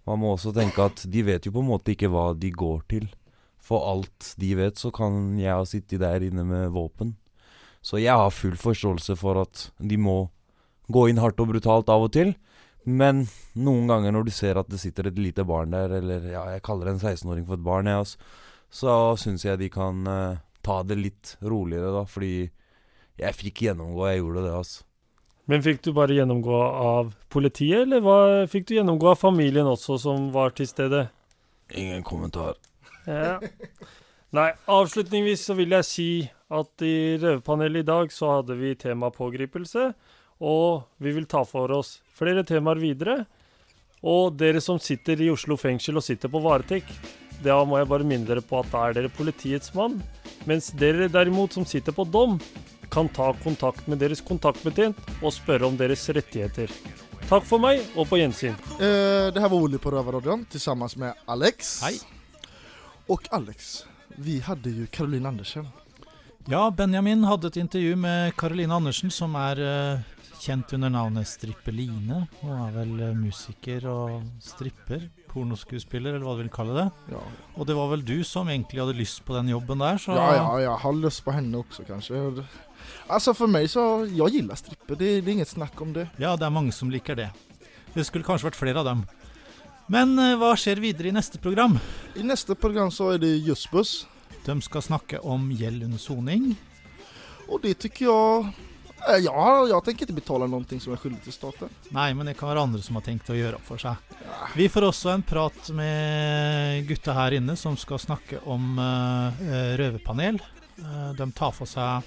man 0.08 0.20
må 0.20 0.34
også 0.34 0.52
tenke 0.52 0.84
at 0.84 1.04
de 1.08 1.24
vet 1.24 1.48
jo 1.48 1.54
på 1.54 1.62
en 1.62 1.70
måte 1.70 1.94
ikke 1.94 2.10
hva 2.12 2.32
de 2.36 2.50
går 2.52 2.84
til. 2.92 3.08
For 3.62 3.86
alt 3.88 4.34
de 4.42 4.52
vet, 4.58 4.76
så 4.76 4.90
kan 4.92 5.38
jeg 5.40 5.54
ha 5.54 5.64
sittet 5.68 6.02
der 6.02 6.26
inne 6.26 6.44
med 6.44 6.72
våpen. 6.74 7.14
Så 7.82 8.02
jeg 8.02 8.12
har 8.18 8.34
full 8.34 8.58
forståelse 8.58 9.16
for 9.18 9.40
at 9.46 9.68
de 9.78 9.96
må 9.96 10.26
gå 10.92 11.08
inn 11.08 11.22
hardt 11.22 11.40
og 11.40 11.54
brutalt 11.54 11.90
av 11.92 12.04
og 12.08 12.12
til. 12.14 12.34
Men 12.84 13.28
noen 13.54 13.88
ganger 13.88 14.12
når 14.12 14.26
du 14.26 14.32
ser 14.34 14.58
at 14.58 14.68
det 14.68 14.82
sitter 14.82 15.08
et 15.08 15.18
lite 15.18 15.46
barn 15.46 15.72
der, 15.72 16.00
eller 16.02 16.26
ja, 16.34 16.48
jeg 16.52 16.66
kaller 16.66 16.90
en 16.90 17.00
16-åring 17.00 17.46
for 17.46 17.56
et 17.56 17.64
barn, 17.64 17.88
jeg, 17.88 18.02
altså, 18.02 18.18
så 18.72 18.96
syns 19.22 19.46
jeg 19.46 19.60
de 19.60 19.70
kan 19.70 20.02
eh, 20.10 20.40
ta 20.64 20.80
det 20.86 20.98
litt 21.00 21.36
roligere, 21.42 21.92
da. 21.94 22.04
Fordi 22.08 22.34
jeg 23.20 23.38
fikk 23.38 23.64
gjennomgå, 23.66 24.06
jeg 24.10 24.22
gjorde 24.22 24.46
det, 24.46 24.54
altså. 24.62 24.88
Men 25.50 25.64
fikk 25.64 25.80
du 25.82 25.90
bare 25.96 26.14
gjennomgå 26.14 26.58
av 26.62 27.10
politiet, 27.32 27.82
eller 27.82 28.02
hva, 28.04 28.18
fikk 28.50 28.68
du 28.68 28.76
gjennomgå 28.76 29.10
av 29.10 29.18
familien 29.18 29.66
også, 29.66 29.98
som 29.98 30.30
var 30.34 30.54
til 30.54 30.68
stede? 30.70 31.08
Ingen 31.74 32.04
kommentar. 32.06 32.54
Ja. 33.08 33.40
Nei, 34.32 34.52
avslutningsvis 34.70 35.42
så 35.48 35.56
vil 35.58 35.74
jeg 35.74 35.88
si 35.88 36.08
at 36.52 36.84
i 36.86 37.18
Røverpanelet 37.20 37.82
i 37.82 37.88
dag 37.90 38.12
så 38.14 38.36
hadde 38.38 38.56
vi 38.60 38.76
tema 38.78 39.10
pågripelse, 39.12 39.90
og 40.42 40.86
vi 41.02 41.12
vil 41.18 41.26
ta 41.30 41.42
for 41.46 41.74
oss 41.74 41.96
flere 42.16 42.46
temaer 42.46 42.80
videre. 42.80 43.18
Og 44.02 44.34
dere 44.38 44.62
som 44.62 44.80
sitter 44.82 45.20
i 45.22 45.30
Oslo 45.30 45.58
fengsel 45.60 46.00
og 46.00 46.06
sitter 46.06 46.30
på 46.32 46.40
varetekt, 46.42 46.94
da 47.42 47.58
må 47.66 47.78
jeg 47.80 47.90
bare 47.90 48.06
minne 48.06 48.28
dere 48.28 48.42
på 48.46 48.60
at 48.62 48.70
da 48.72 48.86
er 48.86 48.96
dere 48.96 49.12
politiets 49.12 49.74
mann, 49.76 50.00
mens 50.48 50.70
dere 50.78 51.08
derimot 51.12 51.52
som 51.52 51.66
sitter 51.68 51.94
på 51.96 52.04
dom, 52.04 52.38
kan 52.92 53.08
ta 53.08 53.30
kontakt 53.42 53.86
med 53.88 54.02
deres 54.02 54.20
kontaktbetjent 54.20 54.98
og 55.22 55.32
spørre 55.32 55.68
om 55.68 55.78
deres 55.80 56.04
rettigheter. 56.12 56.72
Takk 57.30 57.46
for 57.48 57.62
meg, 57.62 57.80
og 57.96 58.08
på 58.10 58.18
gjensyn. 58.20 58.56
Eh, 58.76 59.30
det 59.32 59.40
her 59.40 59.48
var 59.48 59.56
Oli 59.56 59.78
på 59.80 59.92
Rövarradion 59.94 60.44
sammen 60.58 60.90
med 60.96 61.14
Alex. 61.26 61.78
Hei. 61.86 61.94
Og 63.08 63.24
Alex, 63.32 63.84
vi 64.16 64.40
hadde 64.44 64.74
jo 64.76 64.86
Caroline 64.92 65.28
Andersen. 65.28 65.70
Ja, 66.50 66.70
Benjamin 66.70 67.24
hadde 67.24 67.48
et 67.48 67.56
intervju 67.56 67.96
med 67.96 68.36
Caroline 68.36 68.74
Andersen, 68.74 69.10
som 69.10 69.36
er 69.38 69.62
eh, 69.62 70.04
kjent 70.42 70.72
under 70.74 70.90
navnet 70.90 71.28
Strippeline. 71.30 72.26
Hun 72.42 72.54
er 72.66 72.72
vel 72.74 72.94
eh, 73.00 73.16
musiker 73.16 73.86
og 73.88 74.22
stripper. 74.42 75.06
Pornoskuespiller, 75.32 76.14
eller 76.14 76.26
hva 76.26 76.36
du 76.36 76.42
vil 76.44 76.52
kalle 76.52 76.76
det. 76.76 76.86
Ja. 77.14 77.22
Og 77.56 77.66
det 77.68 77.76
var 77.78 77.88
vel 77.94 78.04
du 78.04 78.18
som 78.28 78.50
egentlig 78.52 78.82
hadde 78.82 78.96
lyst 78.98 79.22
på 79.26 79.34
den 79.38 79.50
jobben 79.52 79.80
der, 79.82 79.98
så 80.00 80.16
Ja, 80.16 80.28
ja, 80.36 80.60
jag 80.66 80.76
har 80.84 80.98
lyst 80.98 81.24
på 81.24 81.34
henne 81.34 81.62
også, 81.62 81.86
kanskje. 81.88 82.20
Altså, 83.08 83.34
for 83.34 83.50
meg 83.50 83.68
så, 83.70 84.04
Jeg 84.10 84.38
liker 84.42 84.56
stripper, 84.58 84.94
det, 84.98 85.24
det 85.24 85.30
er 85.30 85.34
inget 85.38 85.52
snakk 85.54 85.80
om 85.80 85.92
det. 85.96 86.08
Ja, 86.20 86.36
det 86.36 86.46
er 86.46 86.54
mange 86.54 86.72
som 86.76 86.90
liker 86.92 87.18
det. 87.18 87.30
Det 87.94 88.06
skulle 88.06 88.24
kanskje 88.24 88.50
vært 88.50 88.60
flere 88.60 88.80
av 88.80 88.88
dem. 88.88 89.04
Men 89.92 90.14
eh, 90.18 90.36
hva 90.40 90.54
skjer 90.56 90.80
videre 90.80 91.10
i 91.10 91.14
neste 91.14 91.40
program? 91.42 91.78
I 92.16 92.24
neste 92.24 92.54
program 92.56 92.92
så 92.94 93.12
er 93.14 93.22
det 93.22 93.34
Jussbuss. 93.44 94.06
De 94.46 94.56
skal 94.64 94.82
snakke 94.82 95.20
om 95.20 95.50
gjeld 95.54 95.84
under 95.86 96.00
soning. 96.00 96.52
Og 97.48 97.60
det 97.62 97.76
tycker 97.82 98.06
Eh, 99.08 99.16
Ja, 99.16 99.66
jag 99.68 99.84
tänker 99.84 100.06
ikke 100.06 100.14
betale 100.20 100.46
noe 100.46 100.80
som 100.80 100.92
er 100.94 101.00
skyldig 101.00 101.22
til 101.24 101.34
staten. 101.34 101.70
Nei, 101.90 102.12
men 102.14 102.26
det 102.26 102.36
kan 102.38 102.48
være 102.48 102.62
andre 102.62 102.82
som 102.82 102.96
har 102.98 103.04
tenkt 103.06 103.30
å 103.30 103.36
gjøre 103.36 103.58
opp 103.58 103.66
for 103.66 103.82
seg. 103.82 103.96
Vi 104.56 104.68
får 104.68 104.88
også 104.88 105.12
en 105.14 105.24
prat 105.26 105.70
med 105.74 106.86
gutta 106.88 107.14
her 107.16 107.38
inne 107.38 107.56
som 107.56 107.76
skal 107.76 107.98
snakke 107.98 108.42
om 108.46 108.78
eh, 108.78 109.42
røverpanel. 109.80 110.40
Uh, 110.82 111.12
de 111.14 111.26
tar 111.36 111.52
for 111.52 111.68
seg 111.68 112.00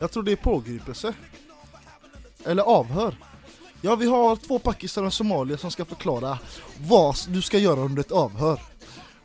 Jeg 0.00 0.10
tror 0.10 0.24
det 0.26 0.32
er 0.32 0.42
pågripelse. 0.42 1.12
Eller 2.46 2.66
avhør. 2.66 3.14
Ja, 3.82 3.94
vi 3.96 4.08
har 4.10 4.36
två 4.36 4.58
pakistanere 4.58 5.10
og 5.10 5.14
somalier 5.14 5.60
som 5.60 5.70
skal 5.70 5.86
forklare 5.86 6.36
hva 6.88 7.02
du 7.28 7.40
skal 7.42 7.62
gjøre 7.62 7.84
under 7.86 8.02
et 8.02 8.14
avhør. 8.14 8.62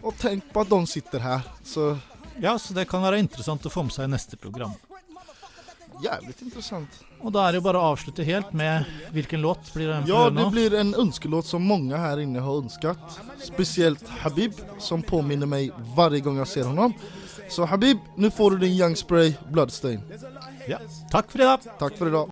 Og 0.01 0.17
tenk 0.17 0.45
på 0.53 0.61
at 0.61 0.69
de 0.69 0.79
sitter 0.89 1.23
her, 1.23 1.45
så 1.63 1.95
Ja, 2.37 2.53
så 2.61 2.73
det 2.73 2.85
kan 2.85 3.01
være 3.01 3.17
interessant 3.17 3.65
å 3.65 3.69
få 3.73 3.81
med 3.87 3.95
seg 3.95 4.05
i 4.05 4.11
neste 4.13 4.37
program. 4.37 4.75
Jävligt 6.03 6.41
intressant. 6.41 6.99
Og 7.21 7.31
da 7.33 7.47
er 7.47 7.55
det 7.55 7.61
jo 7.61 7.65
bare 7.65 7.81
å 7.81 7.91
avslutte 7.93 8.25
helt 8.27 8.51
med 8.57 8.85
hvilken 9.15 9.41
låt 9.41 9.71
blir 9.73 9.87
det? 9.89 10.01
Ja, 10.09 10.29
det 10.29 10.45
blir 10.53 10.75
en 10.77 10.93
ønskelåt 10.95 11.49
som 11.49 11.65
mange 11.65 11.97
her 11.97 12.21
inne 12.21 12.43
har 12.43 12.61
ønsket. 12.61 13.17
Spesielt 13.43 14.03
Habib, 14.21 14.57
som 14.79 15.01
påminner 15.05 15.49
meg 15.49 15.71
hver 15.95 16.17
gang 16.21 16.41
jeg 16.43 16.53
ser 16.53 16.69
honom. 16.69 16.93
Så 17.49 17.65
Habib, 17.65 17.97
nå 18.17 18.29
får 18.29 18.51
du 18.51 18.65
din 18.65 18.75
Young 18.75 18.95
Spray 18.99 19.33
Bloodstain. 19.51 20.03
Ja, 20.67 20.81
Takk 21.11 21.31
for 21.31 21.39
i 21.41 21.47
dag. 21.47 21.59
Takk 21.79 21.95
for 21.95 22.09
i 22.09 22.11
idag. 22.11 22.25